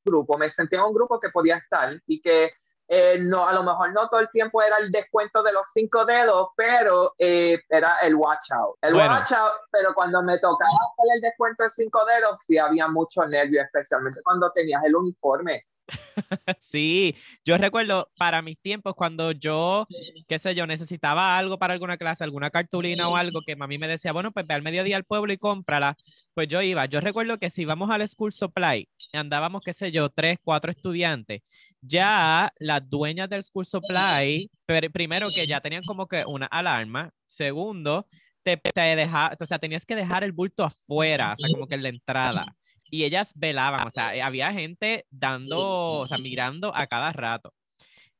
[0.04, 2.52] grupo, me sentía en un grupo que podía estar y que
[2.88, 6.04] eh, no, a lo mejor no todo el tiempo era el descuento de los cinco
[6.04, 8.76] dedos, pero eh, era el watch out.
[8.82, 9.14] El bueno.
[9.14, 13.24] watch out, pero cuando me tocaba hacer el descuento de cinco dedos, sí había mucho
[13.26, 15.64] nervio, especialmente cuando tenías el uniforme.
[16.60, 19.86] Sí, yo recuerdo para mis tiempos cuando yo,
[20.28, 23.88] qué sé yo, necesitaba algo para alguna clase, alguna cartulina o algo que mami me
[23.88, 25.96] decía, bueno, pues ve al mediodía al pueblo y cómprala,
[26.34, 26.86] pues yo iba.
[26.86, 31.42] Yo recuerdo que si íbamos al school supply, andábamos, qué sé yo, tres, cuatro estudiantes,
[31.80, 34.50] ya las dueñas del school supply,
[34.92, 38.06] primero que ya tenían como que una alarma, segundo,
[38.42, 41.74] te, te deja, o sea, tenías que dejar el bulto afuera, o sea, como que
[41.76, 42.56] en la entrada.
[42.94, 47.54] Y ellas velaban, o sea, había gente dando, o sea, mirando a cada rato.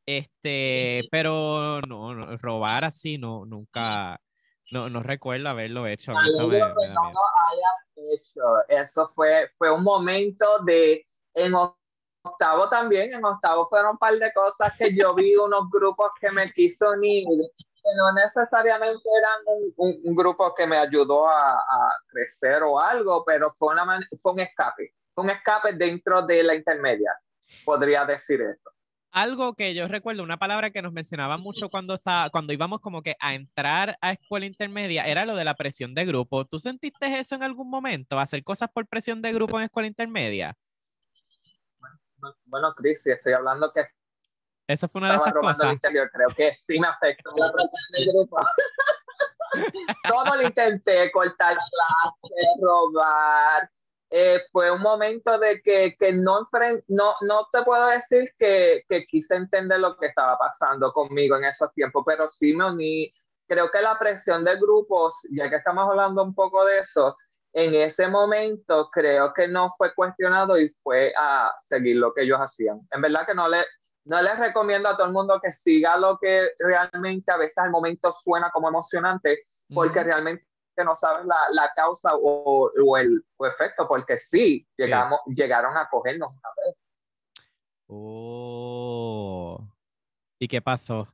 [0.06, 4.18] Este, pero no, no robar así, no, nunca,
[4.70, 6.14] no, no recuerdo haberlo hecho.
[6.26, 9.08] Eso, me, me hecho.
[9.14, 11.04] Fue, fue un momento de,
[11.34, 16.12] en octavo también, en octavo fueron un par de cosas que yo vi unos grupos
[16.18, 17.26] que me quiso unir,
[17.96, 23.24] no necesariamente eran un, un- un grupo que me ayudó a, a crecer o algo,
[23.24, 23.84] pero fue, una
[24.20, 27.12] fue un escape, fue un escape dentro de la intermedia,
[27.64, 28.70] podría decir eso.
[29.14, 33.02] Algo que yo recuerdo, una palabra que nos mencionaban mucho cuando, está, cuando íbamos como
[33.02, 36.46] que a entrar a escuela intermedia, era lo de la presión de grupo.
[36.46, 38.18] ¿Tú sentiste eso en algún momento?
[38.18, 40.54] ¿Hacer cosas por presión de grupo en escuela intermedia?
[42.46, 43.84] Bueno, Chris, si estoy hablando que
[44.72, 45.72] Eso fue una de esas cosas.
[45.72, 48.36] interior, creo que sí me afectó la presión del grupo.
[50.08, 53.70] Todo lo intenté, cortar clases, robar.
[54.10, 58.84] Eh, fue un momento de que, que no, enfren- no, no te puedo decir que,
[58.88, 63.12] que quise entender lo que estaba pasando conmigo en esos tiempos, pero sí me uní.
[63.48, 67.16] Creo que la presión de grupos, ya que estamos hablando un poco de eso,
[67.54, 72.38] en ese momento creo que no fue cuestionado y fue a seguir lo que ellos
[72.38, 72.80] hacían.
[72.90, 73.64] En verdad que no le,
[74.04, 77.70] no les recomiendo a todo el mundo que siga lo que realmente a veces al
[77.70, 80.44] momento suena como emocionante, porque realmente
[80.84, 84.84] no sabes la, la causa o, o el o efecto, porque sí, Sí.
[84.84, 86.76] llegamos, llegaron a cogernos una vez.
[87.86, 89.58] Oh.
[90.38, 91.06] ¿Y qué pasó?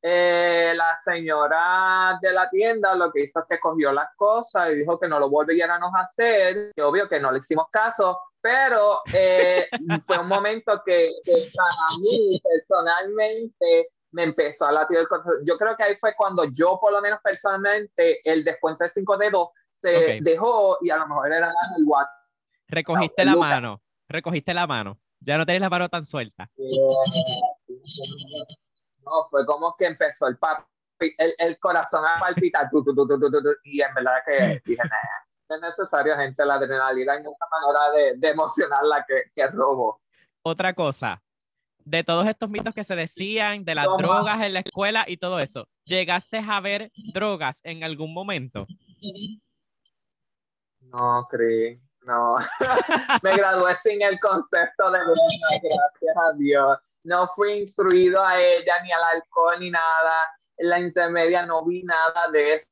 [0.00, 4.76] Eh, la señora de la tienda lo que hizo es que cogió las cosas y
[4.76, 9.00] dijo que no lo volviéramos a hacer, que obvio que no le hicimos caso, pero
[9.12, 9.66] eh,
[10.06, 15.34] fue un momento que, que para mí personalmente me empezó a latir el corazón.
[15.44, 19.16] Yo creo que ahí fue cuando yo, por lo menos personalmente, el descuento de cinco
[19.16, 19.48] dedos
[19.80, 22.14] se dejó y a lo mejor era el WhatsApp.
[22.68, 23.82] Recogiste No, la mano.
[24.08, 24.98] Recogiste la mano.
[25.20, 26.48] Ya no tenés la mano tan suelta.
[29.04, 30.66] No, fue como que empezó el, pap-
[31.00, 34.16] el, el corazón a palpitar tu, tu, tu, tu, tu, tu, tu, y en verdad
[34.24, 34.82] que dije,
[35.54, 40.00] es necesario, gente, la adrenalina hay mucha manera de, de emocionarla que, que robo.
[40.42, 41.22] Otra cosa,
[41.88, 43.98] de todos estos mitos que se decían, de las Toma.
[43.98, 48.66] drogas en la escuela y todo eso, ¿llegaste a ver drogas en algún momento?
[50.80, 52.36] No, Cris, no.
[53.22, 55.16] Me gradué sin el concepto de droga,
[55.62, 56.78] gracias a Dios.
[57.04, 60.14] No fui instruido a ella, ni al alcohol, ni nada.
[60.56, 62.68] En la intermedia no vi nada de eso.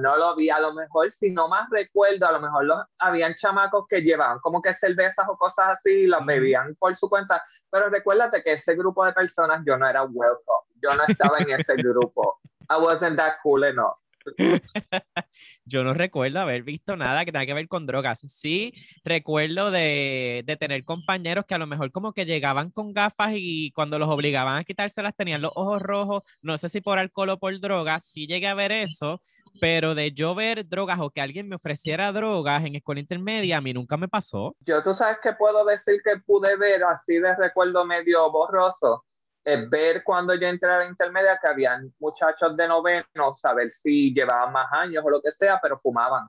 [0.00, 0.50] No lo vi.
[0.50, 4.38] A lo mejor, si no más recuerdo, a lo mejor los, habían chamacos que llevaban
[4.40, 7.42] como que cervezas o cosas así y las bebían por su cuenta.
[7.70, 10.68] Pero recuérdate que ese grupo de personas yo no era welcome.
[10.82, 12.40] Yo no estaba en ese grupo.
[12.70, 13.96] I wasn't that cool enough.
[15.64, 18.20] Yo no recuerdo haber visto nada que tenga que ver con drogas.
[18.28, 18.72] Sí,
[19.04, 23.70] recuerdo de, de tener compañeros que a lo mejor como que llegaban con gafas y
[23.72, 26.22] cuando los obligaban a quitárselas tenían los ojos rojos.
[26.40, 28.04] No sé si por alcohol o por drogas.
[28.04, 29.20] Sí llegué a ver eso,
[29.60, 33.60] pero de yo ver drogas o que alguien me ofreciera drogas en escuela intermedia, a
[33.60, 34.56] mí nunca me pasó.
[34.60, 39.04] Yo, tú sabes que puedo decir que pude ver así de recuerdo medio borroso,
[39.44, 44.12] es ver cuando yo entré a la intermedia que habían muchachos de noveno, saber si
[44.14, 46.28] llevaban más años o lo que sea, pero fumaban,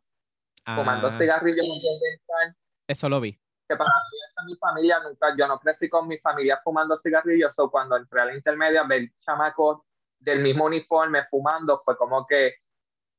[0.66, 2.56] fumando Ah, cigarrillos de entrar.
[2.88, 3.34] eso lo vi.
[3.68, 7.58] Que para mí, es mi familia, nunca, yo no crecí con mi familia fumando cigarrillos,
[7.60, 9.82] o cuando entré a la intermedia, ver chamacos
[10.20, 12.56] del mismo uniforme fumando, fue como que,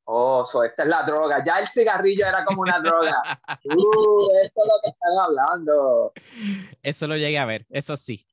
[0.04, 1.42] oh, so esta es la droga.
[1.44, 3.22] Ya el cigarrillo era como una droga.
[3.64, 6.12] Uh, esto es lo que están hablando.
[6.82, 8.26] Eso lo llegué a ver, eso sí.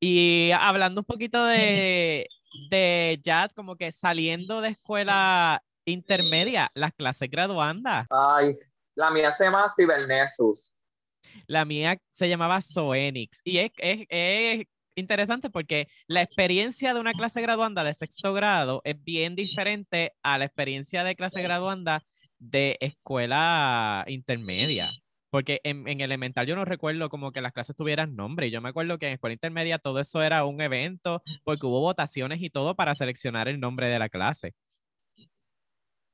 [0.00, 2.28] Y hablando un poquito de,
[2.70, 8.06] de ya como que saliendo de escuela intermedia, las clases graduandas.
[8.10, 8.56] Ay,
[8.94, 10.72] la mía se llama Cibernesus.
[11.46, 13.40] La mía se llamaba Zoenix.
[13.44, 14.66] Y es, es, es
[15.00, 20.38] interesante porque la experiencia de una clase graduanda de sexto grado es bien diferente a
[20.38, 22.04] la experiencia de clase graduanda
[22.38, 24.90] de escuela intermedia.
[25.30, 28.50] Porque en, en elemental yo no recuerdo como que las clases tuvieran nombre.
[28.50, 32.42] Yo me acuerdo que en escuela intermedia todo eso era un evento porque hubo votaciones
[32.42, 34.54] y todo para seleccionar el nombre de la clase.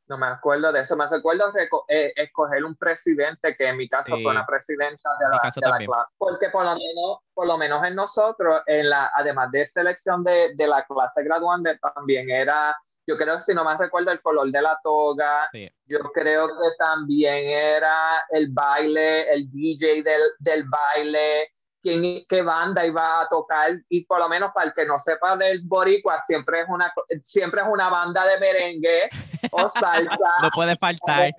[0.09, 0.97] No me acuerdo de eso.
[0.97, 1.53] Me recuerdo
[1.88, 4.23] eh, escoger un presidente que en mi caso Sí.
[4.23, 6.15] fue una presidenta de la, de la clase.
[6.17, 10.52] Porque por lo menos, por lo menos en nosotros, en la, además de selección de,
[10.54, 12.77] de la clase graduante, también era,
[13.07, 15.48] yo creo si no me recuerdo, el color de la toga.
[15.50, 15.69] Sí.
[15.87, 21.50] Yo creo que también era el baile, el DJ del, del baile,
[21.87, 23.71] quién, qué banda iba a tocar.
[23.89, 27.61] Y por lo menos para el que no sepa del boricua siempre es una siempre
[27.61, 29.09] es una banda de merengue
[29.53, 30.35] o salsa.
[30.43, 31.31] No puede faltar.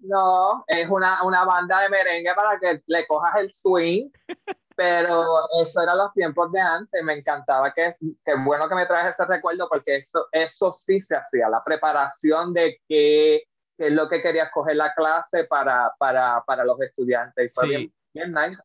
[0.00, 0.64] No.
[0.66, 4.10] Es una, una banda de merengue para que le cojas el swing.
[4.74, 5.24] Pero
[5.62, 9.24] eso eran los tiempos de antes, me encantaba, que que bueno que me traes ese
[9.24, 13.44] recuerdo porque eso, eso sí se hacía, la preparación de qué,
[13.78, 17.54] es lo que quería escoger la clase para, para, para los estudiantes.
[17.54, 18.58] fue bien, bien nice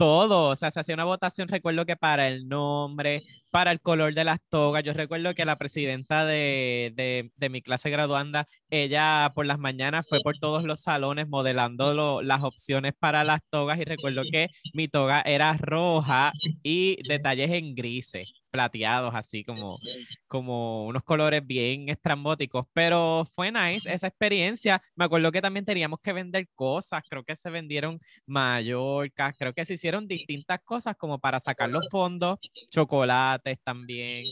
[0.00, 4.14] todo, o sea, se hacía una votación, recuerdo que para el nombre, para el color
[4.14, 9.44] de las togas, yo recuerdo que la presidenta de, de, mi clase graduanda, ella por
[9.44, 14.22] las mañanas fue por todos los salones modelando las opciones para las togas y recuerdo
[14.32, 16.32] que mi toga era roja
[16.62, 19.78] y detalles en grises plateados, así como,
[20.26, 24.82] como unos colores bien estrambóticos, pero fue nice esa experiencia.
[24.94, 29.64] Me acuerdo que también teníamos que vender cosas, creo que se vendieron mallorcas, creo que
[29.64, 32.38] se hicieron distintas cosas como para sacar los fondos,
[32.70, 34.24] chocolates también.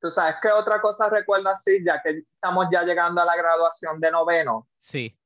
[0.00, 4.00] ¿Tú sabes qué otra cosa recuerdo así, ya que estamos ya llegando a la graduación
[4.00, 4.68] de noveno?
[4.78, 5.16] Sí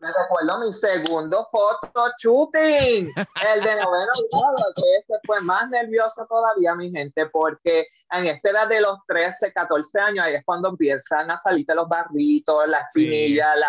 [0.00, 6.26] me recuerdo mi segundo foto shooting, el de noveno grado, que este fue más nervioso
[6.26, 10.68] todavía, mi gente, porque en esta edad de los 13, 14 años, ahí es cuando
[10.68, 13.68] empiezan a salirte los barritos, las espinillas, la,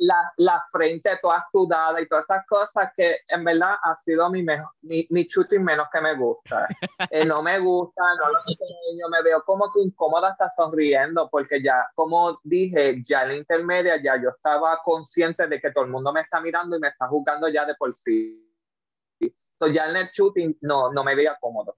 [0.00, 4.42] la, la, frente toda sudada y todas esas cosas que en verdad ha sido mi
[4.42, 6.66] mejor, mi, mi shooting menos que me gusta.
[7.10, 11.88] Eh, no me gusta, no lo me veo como que incómoda hasta sonriendo porque ya,
[11.94, 16.12] como dije, ya en la intermedia ya yo estaba consciente de que todo el mundo
[16.12, 18.46] me está mirando y me está juzgando ya de por sí.
[19.18, 21.76] Entonces ya en el shooting no, no me veía cómodo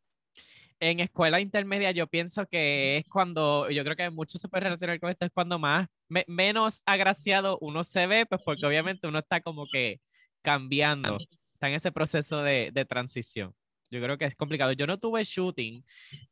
[0.83, 4.99] en escuela intermedia yo pienso que es cuando, yo creo que mucho se puede relacionar
[4.99, 5.87] con esto, es cuando más,
[6.27, 10.01] menos agraciado uno se ve, pues porque obviamente uno está como que
[10.43, 11.17] cambiando,
[11.55, 13.55] está en ese proceso de, de transición.
[13.91, 14.73] Yo creo que es complicado.
[14.73, 15.85] Yo no tuve shooting,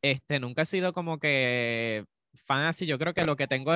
[0.03, 2.05] este, nunca he sido como que
[2.47, 3.73] fan así, yo creo que lo que tengo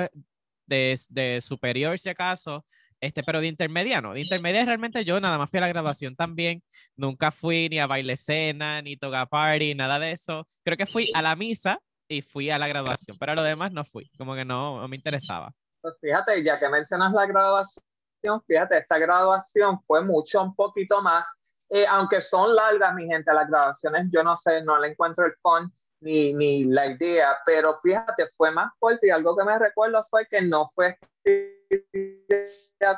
[0.66, 2.64] de, de superior, si acaso,
[3.00, 4.14] este, pero de intermedia no.
[4.14, 6.62] De intermedia realmente yo nada más fui a la graduación también.
[6.96, 10.48] Nunca fui ni a baile cena, ni toga party, nada de eso.
[10.62, 13.72] Creo que fui a la misa y fui a la graduación, pero a lo demás
[13.72, 14.10] no fui.
[14.16, 15.52] Como que no, no me interesaba.
[15.84, 21.26] Pues fíjate, ya que mencionas la graduación, fíjate, esta graduación fue mucho, un poquito más.
[21.68, 25.34] Eh, aunque son largas, mi gente, las graduaciones, yo no sé, no le encuentro el
[25.42, 25.70] fun
[26.00, 30.26] ni, ni la idea, pero fíjate, fue más fuerte y algo que me recuerdo fue
[30.26, 30.98] que no fue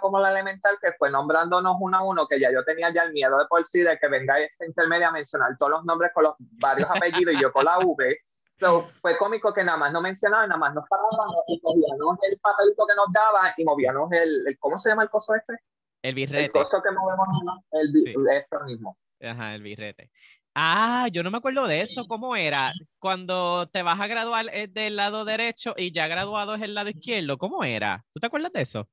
[0.00, 3.12] como la elemental, que fue nombrándonos uno a uno, que ya yo tenía ya el
[3.12, 6.22] miedo de por sí de que venga esta intermedia a mencionar todos los nombres con
[6.22, 8.16] los varios apellidos y yo con la V.
[8.58, 12.38] So, fue cómico que nada más no mencionaba, nada más nos parábamos y movíamos el
[12.38, 15.58] papelito que nos daba y movíamos el, el ¿cómo se llama el coso este?
[16.02, 16.44] El birrete.
[16.44, 17.28] El coso que movemos,
[17.72, 18.14] el, sí.
[18.32, 18.96] esto mismo.
[19.20, 20.10] Ajá, el birrete.
[20.54, 22.06] Ah, yo no me acuerdo de eso.
[22.06, 22.72] ¿Cómo era?
[22.98, 26.88] Cuando te vas a graduar es del lado derecho y ya graduado es el lado
[26.88, 27.36] izquierdo.
[27.36, 28.06] ¿Cómo era?
[28.14, 28.88] ¿Tú te acuerdas de eso?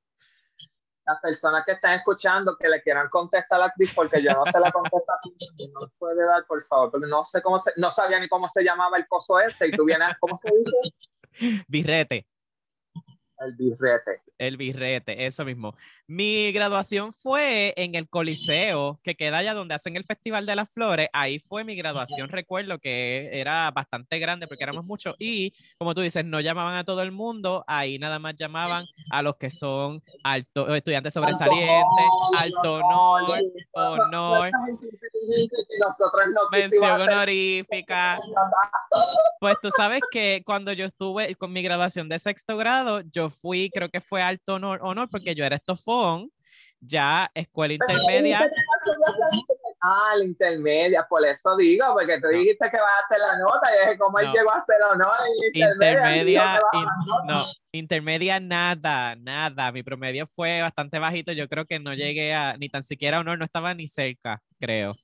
[1.06, 4.58] Las personas que están escuchando que le quieran contestar a Cris porque yo no sé
[4.58, 5.34] la contestación
[5.72, 8.62] no puede dar por favor porque no sé cómo se, no sabía ni cómo se
[8.62, 11.64] llamaba el coso ese y tú vienes ¿cómo se dice?
[11.68, 12.26] birrete
[13.38, 15.76] el birrete el birrete, eso mismo.
[16.06, 20.68] Mi graduación fue en el Coliseo, que queda allá donde hacen el Festival de las
[20.68, 21.08] Flores.
[21.14, 25.14] Ahí fue mi graduación, recuerdo que era bastante grande porque éramos muchos.
[25.18, 29.22] Y como tú dices, no llamaban a todo el mundo, ahí nada más llamaban a
[29.22, 32.06] los que son alto, estudiantes sobresalientes,
[32.38, 33.22] alto honor,
[33.72, 34.50] honor,
[36.52, 38.18] mención honorífica.
[39.40, 43.70] Pues tú sabes que cuando yo estuve con mi graduación de sexto grado, yo fui,
[43.72, 45.93] creo que fue alto honor, honor porque yo era estofón,
[46.86, 48.50] ya escuela intermedia.
[49.86, 53.68] Ah, la intermedia, por eso digo, porque tú dijiste que vas a hacer la nota
[53.68, 55.14] y dije, ¿cómo él llegó a hacer honor?
[55.52, 56.58] Intermedia,
[57.26, 59.72] no, intermedia nada, nada.
[59.72, 63.38] Mi promedio fue bastante bajito, yo creo que no llegué a, ni tan siquiera honor,
[63.38, 64.94] no estaba ni cerca, creo.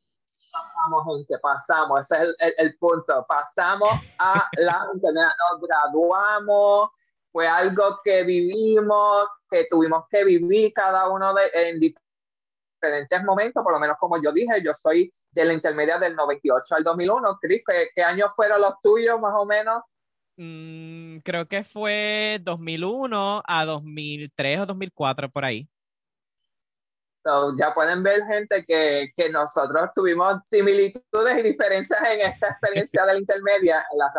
[0.50, 3.26] Pasamos, gente, pasamos, ese es el, el, el punto.
[3.28, 6.90] Pasamos a la intermedia, nos graduamos,
[7.32, 13.72] fue algo que vivimos, que tuvimos que vivir cada uno de, en diferentes momentos, por
[13.72, 17.38] lo menos como yo dije, yo soy de la intermedia del 98 al 2001.
[17.40, 19.82] Cris, ¿qué, ¿qué, años fueron los tuyos más o menos?
[20.36, 25.68] Mm, creo que fue 2001 a 2003 o 2004, por ahí.
[27.22, 33.02] So, ya pueden ver, gente, que, que, nosotros tuvimos similitudes y diferencias en esta experiencia
[33.06, 34.10] de la intermedia en la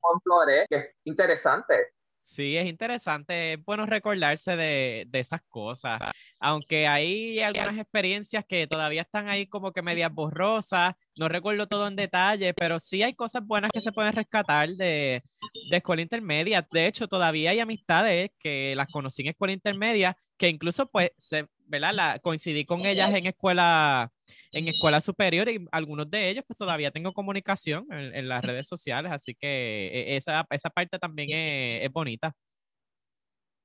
[0.00, 1.92] con Flores, que es interesante
[2.22, 6.00] Sí, es interesante, es bueno recordarse de, de, esas cosas,
[6.38, 11.88] aunque hay algunas experiencias que todavía están ahí como que medias borrosas, no recuerdo todo
[11.88, 15.22] en detalle, pero sí hay cosas buenas que se pueden rescatar de,
[15.70, 16.66] de escuela intermedia.
[16.70, 21.48] De hecho, todavía hay amistades que las conocí en escuela intermedia, que incluso pues se,
[21.66, 21.92] ¿verdad?
[21.94, 24.12] La, coincidí con ellas en escuela,
[24.52, 29.12] en escuela superior y algunos de ellos pues todavía tengo comunicación en, las redes sociales,
[29.12, 32.32] así que e, esa, esa parte también es, es, bonita.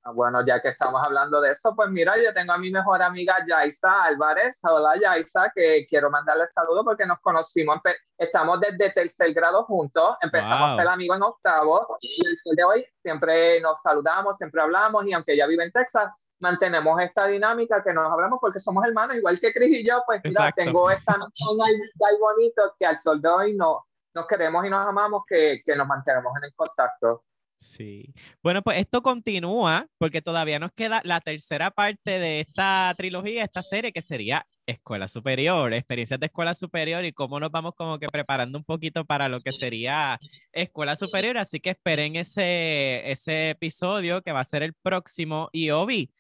[0.04, 3.02] Ah, bueno, ya que estamos hablando de eso, pues mira, yo tengo a mi mejor
[3.02, 4.58] amiga Yaisa Álvarez.
[4.64, 7.82] Hola Yaisa, que quiero mandarle saludo porque nos conocimos,
[8.18, 12.64] estamos desde tercer grado juntos, empezamos a ser amigos en octavo y el sol de
[12.64, 16.10] hoy siempre nos saludamos, siempre hablamos y aunque ella vive en Texas,
[16.40, 20.22] mantenemos esta dinámica que nos hablamos porque somos hermanos, igual que Cris y yo, pues
[20.24, 24.70] mira, tengo esta noción ahí, bonito que al sol de hoy no, nos queremos y
[24.70, 27.24] nos amamos, que, que nos mantenemos en el contacto.
[27.60, 28.14] Sí.
[28.44, 33.64] Bueno, pues esto continúa porque todavía nos queda la tercera parte de esta trilogía, esta
[33.64, 38.08] serie, que sería Escuela Superior, experiencias de Escuela Superior y cómo nos vamos como que
[38.08, 40.20] preparando un poquito para lo que sería
[40.52, 41.38] Escuela Superior.
[41.40, 45.50] Así que esperen ese, ese episodio que va a ser el próximo.
[45.52, 46.12] Y Obi,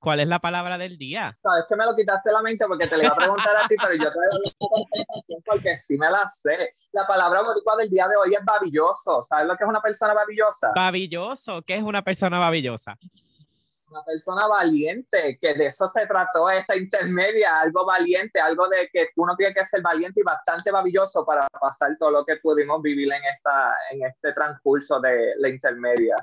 [0.00, 1.36] ¿Cuál es la palabra del día?
[1.42, 3.74] Sabes que me lo quitaste la mente porque te lo iba a preguntar a ti,
[3.76, 6.72] pero yo te voy porque sí me la sé.
[6.92, 9.20] La palabra boricua del día de hoy es babilloso.
[9.20, 10.72] ¿Sabes lo que es una persona babillosa?
[10.74, 11.60] Babilloso.
[11.62, 12.96] ¿Qué es una persona babillosa?
[13.90, 19.08] Una persona valiente, que de eso se trató esta intermedia, algo valiente, algo de que
[19.16, 23.12] uno tiene que ser valiente y bastante babilloso para pasar todo lo que pudimos vivir
[23.12, 26.16] en, esta, en este transcurso de la intermedia.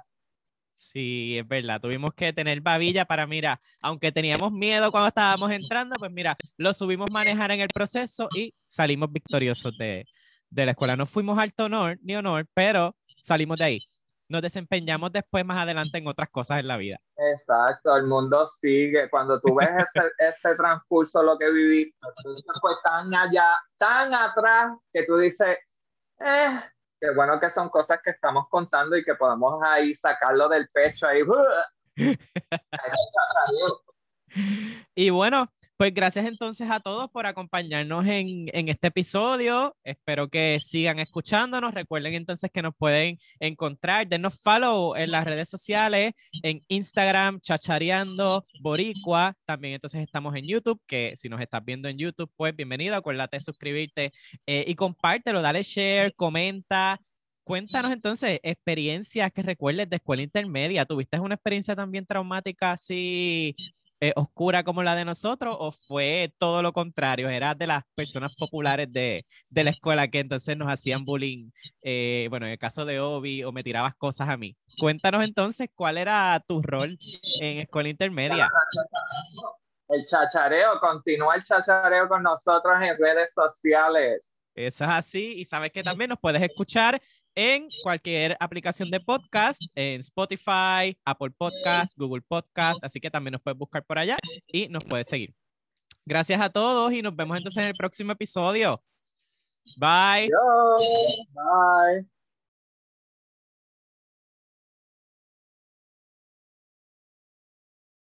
[0.78, 1.82] Sí, es verdad.
[1.82, 6.72] Tuvimos que tener babilla para, mira, aunque teníamos miedo cuando estábamos entrando, pues mira, lo
[6.72, 10.06] subimos manejar en el proceso y salimos victoriosos de,
[10.52, 10.96] de la escuela.
[10.96, 13.80] No fuimos alto honor ni honor, pero salimos de ahí.
[14.30, 17.00] Nos desempeñamos después más adelante en otras cosas en la vida.
[17.34, 19.10] Exacto, el mundo sigue.
[19.10, 22.08] Cuando tú ves ese, ese transcurso, lo que viviste,
[22.62, 25.58] fue tan allá, tan atrás, que tú dices,
[26.20, 26.60] eh,
[27.00, 31.08] Qué bueno que son cosas que estamos contando y que podemos ahí sacarlo del pecho
[31.08, 31.22] ahí.
[34.96, 39.76] y bueno, pues gracias entonces a todos por acompañarnos en, en, este episodio.
[39.84, 41.74] Espero que sigan escuchándonos.
[41.74, 48.44] Recuerden entonces que nos pueden encontrar, denos follow en las redes sociales, en Instagram, chachareando,
[48.60, 49.36] boricua.
[49.46, 52.96] También entonces estamos en YouTube, que si nos estás viendo en YouTube, pues bienvenido.
[52.96, 54.14] Acuérdate de suscribirte
[54.48, 57.00] eh, y compártelo, dale share, comenta.
[57.44, 60.86] Cuéntanos entonces experiencias que recuerdes de escuela intermedia.
[60.86, 63.56] ¿Tuviste una experiencia también traumática así
[64.00, 67.30] eh, oscura como la de nosotros o fue todo lo contrario?
[67.30, 71.52] Era de las personas populares de, de la escuela que entonces nos hacían bullying?
[71.82, 74.56] Eh, bueno, en el caso de Obi, o me tirabas cosas a mí.
[74.80, 76.98] Cuéntanos entonces cuál era tu rol
[77.42, 78.50] en escuela intermedia.
[79.90, 84.34] El chachareo, continúa el chachareo con nosotros en redes sociales.
[84.54, 85.34] Eso es así.
[85.38, 87.00] Y sabes que también nos puedes escuchar
[87.38, 93.42] en cualquier aplicación de podcast, en Spotify, Apple Podcast, Google Podcast, así que también nos
[93.44, 94.18] puedes buscar por allá
[94.48, 95.36] y nos puedes seguir.
[96.04, 98.82] Gracias a todos y nos vemos entonces en el próximo episodio.
[99.78, 100.30] Bye.
[101.36, 102.17] Bye.